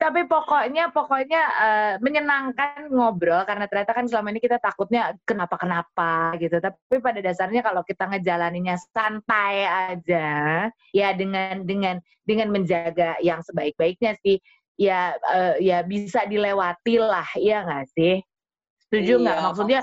Tapi 0.00 0.24
pokoknya 0.24 0.88
pokoknya 0.96 1.42
eh, 1.60 1.94
menyenangkan 2.00 2.88
ngobrol 2.88 3.44
karena 3.44 3.68
ternyata 3.68 3.92
kan 3.92 4.08
selama 4.08 4.32
ini 4.32 4.40
kita 4.40 4.56
takutnya 4.56 5.12
kenapa-kenapa 5.28 6.40
gitu. 6.40 6.56
Tapi 6.56 6.96
pada 7.04 7.20
dasarnya 7.20 7.60
kalau 7.60 7.84
kita 7.84 8.08
ngejalaninnya 8.08 8.80
santai 8.96 9.68
aja, 9.68 10.70
ya 10.96 11.08
dengan 11.12 11.68
dengan 11.68 12.00
dengan 12.24 12.48
menjaga 12.48 13.20
yang 13.20 13.44
sebaik-baiknya 13.44 14.16
sih, 14.24 14.40
ya 14.80 15.20
eh, 15.36 15.60
ya 15.60 15.84
bisa 15.84 16.24
dilewati 16.24 16.96
lah, 16.96 17.28
iya 17.36 17.60
nggak 17.68 17.86
sih? 17.92 18.24
Setuju 18.90 19.22
nggak? 19.22 19.38
Iya, 19.38 19.46
Maksudnya 19.46 19.80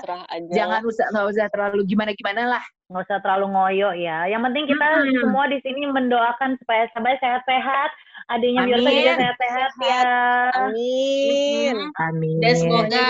jangan 0.52 0.80
usah 0.84 1.04
nggak 1.08 1.26
usah 1.32 1.46
terlalu 1.48 1.80
gimana-gimana 1.88 2.42
lah. 2.44 2.64
nggak 2.88 3.04
usah 3.04 3.18
terlalu 3.24 3.46
ngoyo 3.52 3.90
ya. 3.96 4.28
Yang 4.28 4.42
penting 4.48 4.64
kita 4.68 4.84
Mm-mm. 4.84 5.20
semua 5.20 5.44
di 5.48 5.58
sini 5.64 5.84
mendoakan 5.88 6.56
supaya 6.60 6.88
Sabar 6.92 7.16
sehat-sehat, 7.20 7.90
adiknya 8.32 8.64
Biorta 8.64 8.88
juga 8.92 9.12
sehat-sehat 9.16 9.70
ya. 9.80 10.00
Sehat. 10.00 10.52
Amin. 10.56 11.74
Amin. 12.00 12.36
Dan 12.40 12.52
semoga. 12.56 13.04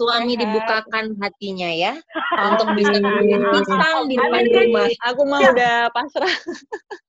Suami 0.00 0.36
dibukakan 0.36 1.16
hatinya 1.20 1.68
ya. 1.68 1.92
Untuk 2.48 2.76
bisa 2.76 2.92
pisang 2.96 3.98
di 4.08 4.16
depan 4.16 4.40
Amin. 4.40 4.52
rumah. 4.52 4.88
Aku 5.12 5.20
mah 5.28 5.40
udah 5.52 5.76
pasrah. 5.92 6.36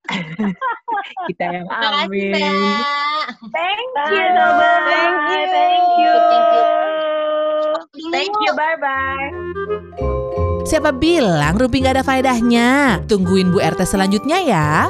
kita 1.31 1.43
yang 1.47 1.67
amin. 1.71 2.35
Thank 3.55 3.87
you. 4.11 4.27
Thank 4.91 5.15
you. 5.31 5.41
Thank 5.47 5.87
you. 5.95 6.11
Thank 6.27 6.47
you. 6.55 7.22
Thank 7.93 8.33
you. 8.41 8.51
Bye 8.57 8.77
bye. 8.81 9.29
Siapa 10.65 10.89
bilang 10.89 11.61
Rumpi 11.61 11.85
nggak 11.85 12.01
ada 12.01 12.05
faedahnya? 12.07 12.97
Tungguin 13.05 13.53
Bu 13.53 13.61
RT 13.61 13.85
selanjutnya 13.85 14.41
ya. 14.41 14.89